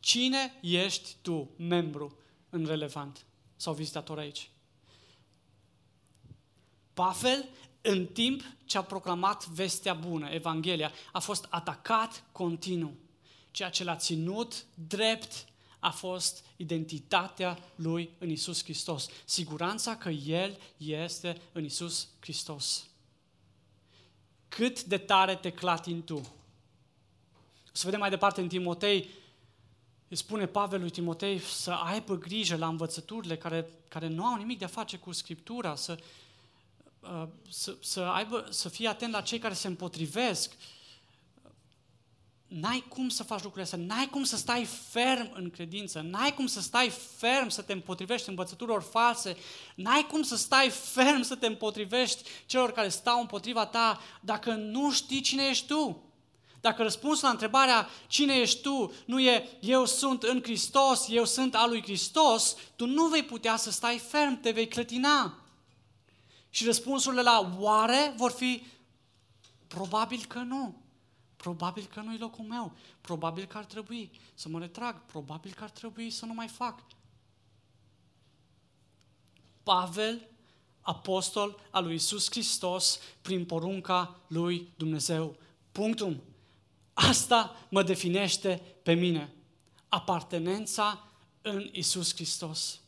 Cine 0.00 0.58
ești 0.62 1.16
tu, 1.22 1.50
membru 1.56 2.18
în 2.50 2.66
relevant 2.66 3.26
sau 3.56 3.74
vizitator 3.74 4.18
aici? 4.18 4.50
Pavel, 6.94 7.48
în 7.86 8.06
timp 8.06 8.42
ce 8.64 8.78
a 8.78 8.82
proclamat 8.82 9.46
vestea 9.46 9.94
bună, 9.94 10.28
Evanghelia, 10.28 10.92
a 11.12 11.18
fost 11.18 11.46
atacat 11.50 12.24
continuu. 12.32 12.96
Ceea 13.50 13.70
ce 13.70 13.84
l-a 13.84 13.96
ținut 13.96 14.64
drept 14.74 15.44
a 15.78 15.90
fost 15.90 16.44
identitatea 16.56 17.58
lui 17.74 18.10
în 18.18 18.30
Isus 18.30 18.62
Hristos. 18.62 19.08
Siguranța 19.24 19.96
că 19.96 20.08
El 20.08 20.58
este 20.76 21.40
în 21.52 21.64
Isus 21.64 22.08
Hristos. 22.20 22.86
Cât 24.48 24.82
de 24.82 24.98
tare 24.98 25.36
te 25.36 25.50
clatini 25.50 26.02
tu. 26.02 26.34
Să 27.72 27.82
vedem 27.84 28.00
mai 28.00 28.10
departe 28.10 28.40
în 28.40 28.48
Timotei, 28.48 29.08
îi 30.08 30.16
spune 30.16 30.46
Pavel 30.46 30.80
lui 30.80 30.90
Timotei 30.90 31.38
să 31.38 31.70
aibă 31.70 32.18
grijă 32.18 32.56
la 32.56 32.66
învățăturile 32.66 33.36
care, 33.36 33.68
care 33.88 34.08
nu 34.08 34.24
au 34.24 34.36
nimic 34.36 34.58
de 34.58 34.64
a 34.64 34.68
face 34.68 34.96
cu 34.96 35.12
Scriptura, 35.12 35.74
să, 35.74 35.98
uh, 37.04 37.28
să, 37.50 37.76
să, 37.80 38.00
aibă, 38.00 38.46
să 38.50 38.68
fie 38.68 38.88
atent 38.88 39.12
la 39.12 39.20
cei 39.20 39.38
care 39.38 39.54
se 39.54 39.66
împotrivesc. 39.66 40.52
N-ai 42.46 42.84
cum 42.88 43.08
să 43.08 43.22
faci 43.22 43.42
lucrurile 43.42 43.62
astea, 43.62 43.78
n-ai 43.78 44.08
cum 44.10 44.24
să 44.24 44.36
stai 44.36 44.64
ferm 44.64 45.30
în 45.34 45.50
credință, 45.50 46.00
n-ai 46.00 46.34
cum 46.34 46.46
să 46.46 46.60
stai 46.60 46.92
ferm 47.16 47.48
să 47.48 47.62
te 47.62 47.72
împotrivești 47.72 48.28
învățăturilor 48.28 48.82
false, 48.82 49.36
n-ai 49.74 50.06
cum 50.10 50.22
să 50.22 50.36
stai 50.36 50.70
ferm 50.70 51.22
să 51.22 51.34
te 51.34 51.46
împotrivești 51.46 52.22
celor 52.46 52.72
care 52.72 52.88
stau 52.88 53.20
împotriva 53.20 53.66
ta 53.66 54.00
dacă 54.20 54.50
nu 54.50 54.92
știi 54.92 55.20
cine 55.20 55.46
ești 55.48 55.66
tu. 55.66 56.02
Dacă 56.60 56.82
răspunsul 56.82 57.24
la 57.24 57.30
întrebarea 57.30 57.88
cine 58.06 58.34
ești 58.34 58.60
tu 58.60 58.92
nu 59.04 59.20
e 59.20 59.48
eu 59.60 59.84
sunt 59.84 60.22
în 60.22 60.42
Hristos, 60.42 61.06
eu 61.08 61.24
sunt 61.24 61.54
al 61.54 61.68
lui 61.68 61.82
Hristos, 61.82 62.56
tu 62.76 62.86
nu 62.86 63.06
vei 63.06 63.22
putea 63.22 63.56
să 63.56 63.70
stai 63.70 63.98
ferm, 63.98 64.40
te 64.40 64.50
vei 64.50 64.68
clătina. 64.68 65.43
Și 66.54 66.64
răspunsurile 66.64 67.22
la 67.22 67.54
oare 67.58 68.14
vor 68.16 68.30
fi 68.30 68.66
probabil 69.66 70.24
că 70.28 70.38
nu. 70.38 70.82
Probabil 71.36 71.84
că 71.84 72.00
nu-i 72.00 72.18
locul 72.18 72.44
meu. 72.44 72.72
Probabil 73.00 73.44
că 73.44 73.58
ar 73.58 73.64
trebui 73.64 74.10
să 74.34 74.48
mă 74.48 74.58
retrag. 74.58 75.04
Probabil 75.04 75.52
că 75.52 75.62
ar 75.64 75.70
trebui 75.70 76.10
să 76.10 76.24
nu 76.24 76.34
mai 76.34 76.48
fac. 76.48 76.82
Pavel, 79.62 80.28
apostol 80.80 81.60
al 81.70 81.84
lui 81.84 81.94
Isus 81.94 82.30
Hristos, 82.30 83.00
prin 83.22 83.44
porunca 83.44 84.20
lui 84.26 84.72
Dumnezeu. 84.76 85.36
Punctum. 85.72 86.22
Asta 86.92 87.66
mă 87.68 87.82
definește 87.82 88.62
pe 88.82 88.92
mine. 88.92 89.34
Apartenența 89.88 91.08
în 91.42 91.68
Isus 91.72 92.14
Hristos. 92.14 92.80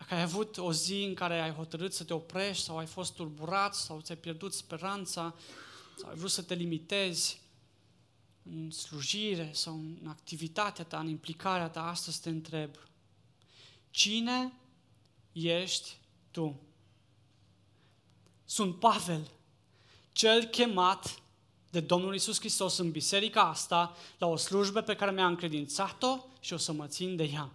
Dacă 0.00 0.14
ai 0.14 0.22
avut 0.22 0.56
o 0.56 0.72
zi 0.72 1.02
în 1.02 1.14
care 1.14 1.40
ai 1.40 1.52
hotărât 1.52 1.92
să 1.92 2.04
te 2.04 2.12
oprești 2.12 2.64
sau 2.64 2.78
ai 2.78 2.86
fost 2.86 3.14
tulburat 3.14 3.74
sau 3.74 4.00
ți-ai 4.00 4.18
pierdut 4.18 4.54
speranța 4.54 5.34
sau 5.98 6.08
ai 6.08 6.16
vrut 6.16 6.30
să 6.30 6.42
te 6.42 6.54
limitezi 6.54 7.40
în 8.42 8.70
slujire 8.70 9.50
sau 9.52 9.74
în 9.74 10.08
activitatea 10.08 10.84
ta, 10.84 10.98
în 10.98 11.08
implicarea 11.08 11.68
ta, 11.68 11.86
astăzi 11.86 12.20
te 12.20 12.28
întreb. 12.28 12.70
Cine 13.90 14.52
ești 15.32 15.96
tu? 16.30 16.60
Sunt 18.44 18.78
Pavel, 18.78 19.30
cel 20.12 20.44
chemat 20.44 21.22
de 21.70 21.80
Domnul 21.80 22.14
Isus 22.14 22.38
Hristos 22.38 22.78
în 22.78 22.90
biserica 22.90 23.42
asta, 23.42 23.96
la 24.18 24.26
o 24.26 24.36
slujbă 24.36 24.80
pe 24.80 24.96
care 24.96 25.10
mi-a 25.10 25.26
încredințat-o 25.26 26.24
și 26.40 26.52
o 26.52 26.56
să 26.56 26.72
mă 26.72 26.86
țin 26.86 27.16
de 27.16 27.24
ea. 27.24 27.50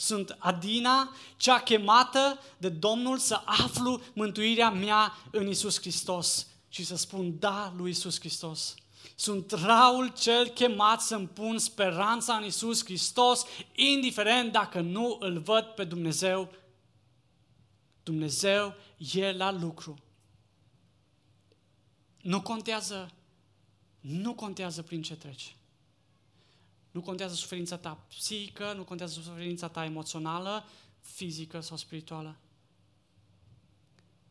Sunt 0.00 0.36
Adina, 0.38 1.14
cea 1.36 1.60
chemată 1.60 2.38
de 2.58 2.68
Domnul 2.68 3.18
să 3.18 3.42
aflu 3.44 4.00
mântuirea 4.12 4.70
mea 4.70 5.16
în 5.30 5.48
Isus 5.48 5.80
Hristos 5.80 6.46
și 6.68 6.84
să 6.84 6.96
spun 6.96 7.38
da 7.38 7.72
lui 7.76 7.90
Isus 7.90 8.18
Hristos. 8.18 8.74
Sunt 9.14 9.50
Raul 9.50 10.08
cel 10.08 10.48
chemat 10.48 11.00
să-mi 11.00 11.28
pun 11.28 11.58
speranța 11.58 12.34
în 12.34 12.44
Isus 12.44 12.84
Hristos, 12.84 13.44
indiferent 13.74 14.52
dacă 14.52 14.80
nu 14.80 15.16
îl 15.20 15.38
văd 15.38 15.64
pe 15.64 15.84
Dumnezeu. 15.84 16.52
Dumnezeu 18.02 18.74
e 19.12 19.32
la 19.32 19.52
lucru. 19.52 19.98
Nu 22.22 22.40
contează 22.40 23.10
nu 24.00 24.34
contează 24.34 24.82
prin 24.82 25.02
ce 25.02 25.16
treci. 25.16 25.54
Nu 26.90 27.00
contează 27.00 27.34
suferința 27.34 27.76
ta 27.76 27.92
psihică, 28.08 28.72
nu 28.72 28.84
contează 28.84 29.20
suferința 29.20 29.68
ta 29.68 29.84
emoțională, 29.84 30.64
fizică 31.00 31.60
sau 31.60 31.76
spirituală. 31.76 32.36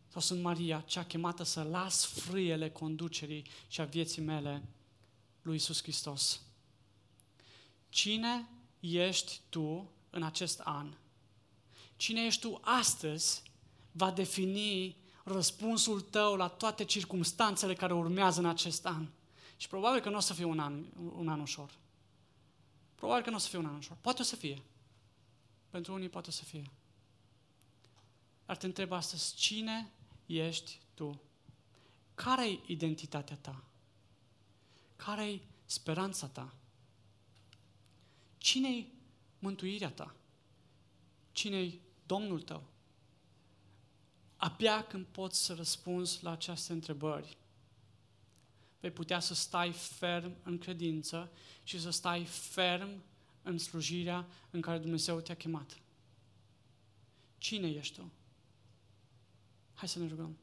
Sau 0.08 0.22
sunt 0.22 0.42
Maria, 0.42 0.84
cea 0.88 1.04
chemată 1.04 1.44
să 1.44 1.62
las 1.62 2.06
frâiele 2.06 2.70
conducerii 2.70 3.46
și 3.68 3.82
a 3.82 3.86
vieții 3.86 4.22
mele 4.22 4.64
lui 5.42 5.56
Isus 5.56 5.82
Hristos. 5.82 6.42
Cine 7.90 8.50
ești 8.80 9.40
tu 9.50 9.92
în 10.10 10.24
acest 10.24 10.60
an? 10.60 10.94
Cine 11.96 12.26
ești 12.26 12.42
tu 12.42 12.60
astăzi 12.64 13.44
va 13.92 14.12
defini 14.12 14.98
răspunsul 15.24 16.02
tău 16.02 16.36
la 16.36 16.48
toate 16.48 16.84
circumstanțele 16.84 17.74
care 17.74 17.94
urmează 17.94 18.40
în 18.40 18.46
acest 18.46 18.86
an. 18.86 19.08
Și 19.58 19.68
probabil 19.68 20.02
că 20.02 20.10
nu 20.10 20.18
o 20.18 20.20
să 20.20 20.34
fie 20.34 20.46
un 20.46 20.60
an, 20.60 20.86
un 21.16 21.28
an 21.28 21.40
ușor. 21.40 21.78
Probabil 23.00 23.24
că 23.24 23.30
nu 23.30 23.36
o 23.36 23.40
să 23.40 23.48
fie 23.48 23.58
un 23.58 23.66
an 23.66 23.76
ușor. 23.76 23.98
Poate 24.02 24.22
o 24.22 24.24
să 24.24 24.36
fie. 24.36 24.62
Pentru 25.70 25.94
unii 25.94 26.10
poate 26.10 26.30
o 26.30 26.32
să 26.32 26.44
fie. 26.44 26.72
Dar 28.46 28.58
te 28.58 28.66
întreb 28.66 28.92
astăzi, 28.92 29.36
cine 29.36 29.92
ești 30.26 30.80
tu? 30.94 31.22
Care-i 32.16 32.64
identitatea 32.66 33.36
ta? 33.36 33.64
Care-i 34.96 35.42
speranța 35.66 36.28
ta? 36.28 36.54
Cine-i 38.38 38.94
mântuirea 39.40 39.92
ta? 39.92 40.16
Cine-i 41.32 41.82
Domnul 42.06 42.42
tău? 42.42 42.64
Abia 44.36 44.84
când 44.84 45.06
poți 45.06 45.44
să 45.44 45.54
răspunzi 45.54 46.24
la 46.24 46.32
aceste 46.32 46.74
întrebări, 46.74 47.38
vei 48.80 48.92
putea 48.92 49.20
să 49.20 49.34
stai 49.34 49.72
ferm 49.72 50.36
în 50.44 50.58
credință 50.58 51.32
și 51.64 51.80
să 51.80 51.90
stai 51.90 52.26
ferm 52.26 53.04
în 53.42 53.58
slujirea 53.58 54.28
în 54.50 54.62
care 54.62 54.78
Dumnezeu 54.78 55.20
te-a 55.20 55.36
chemat. 55.36 55.80
Cine 57.38 57.70
ești 57.70 58.00
tu? 58.00 58.12
Hai 59.74 59.88
să 59.88 60.00
ne 60.00 60.08
rugăm. 60.08 60.38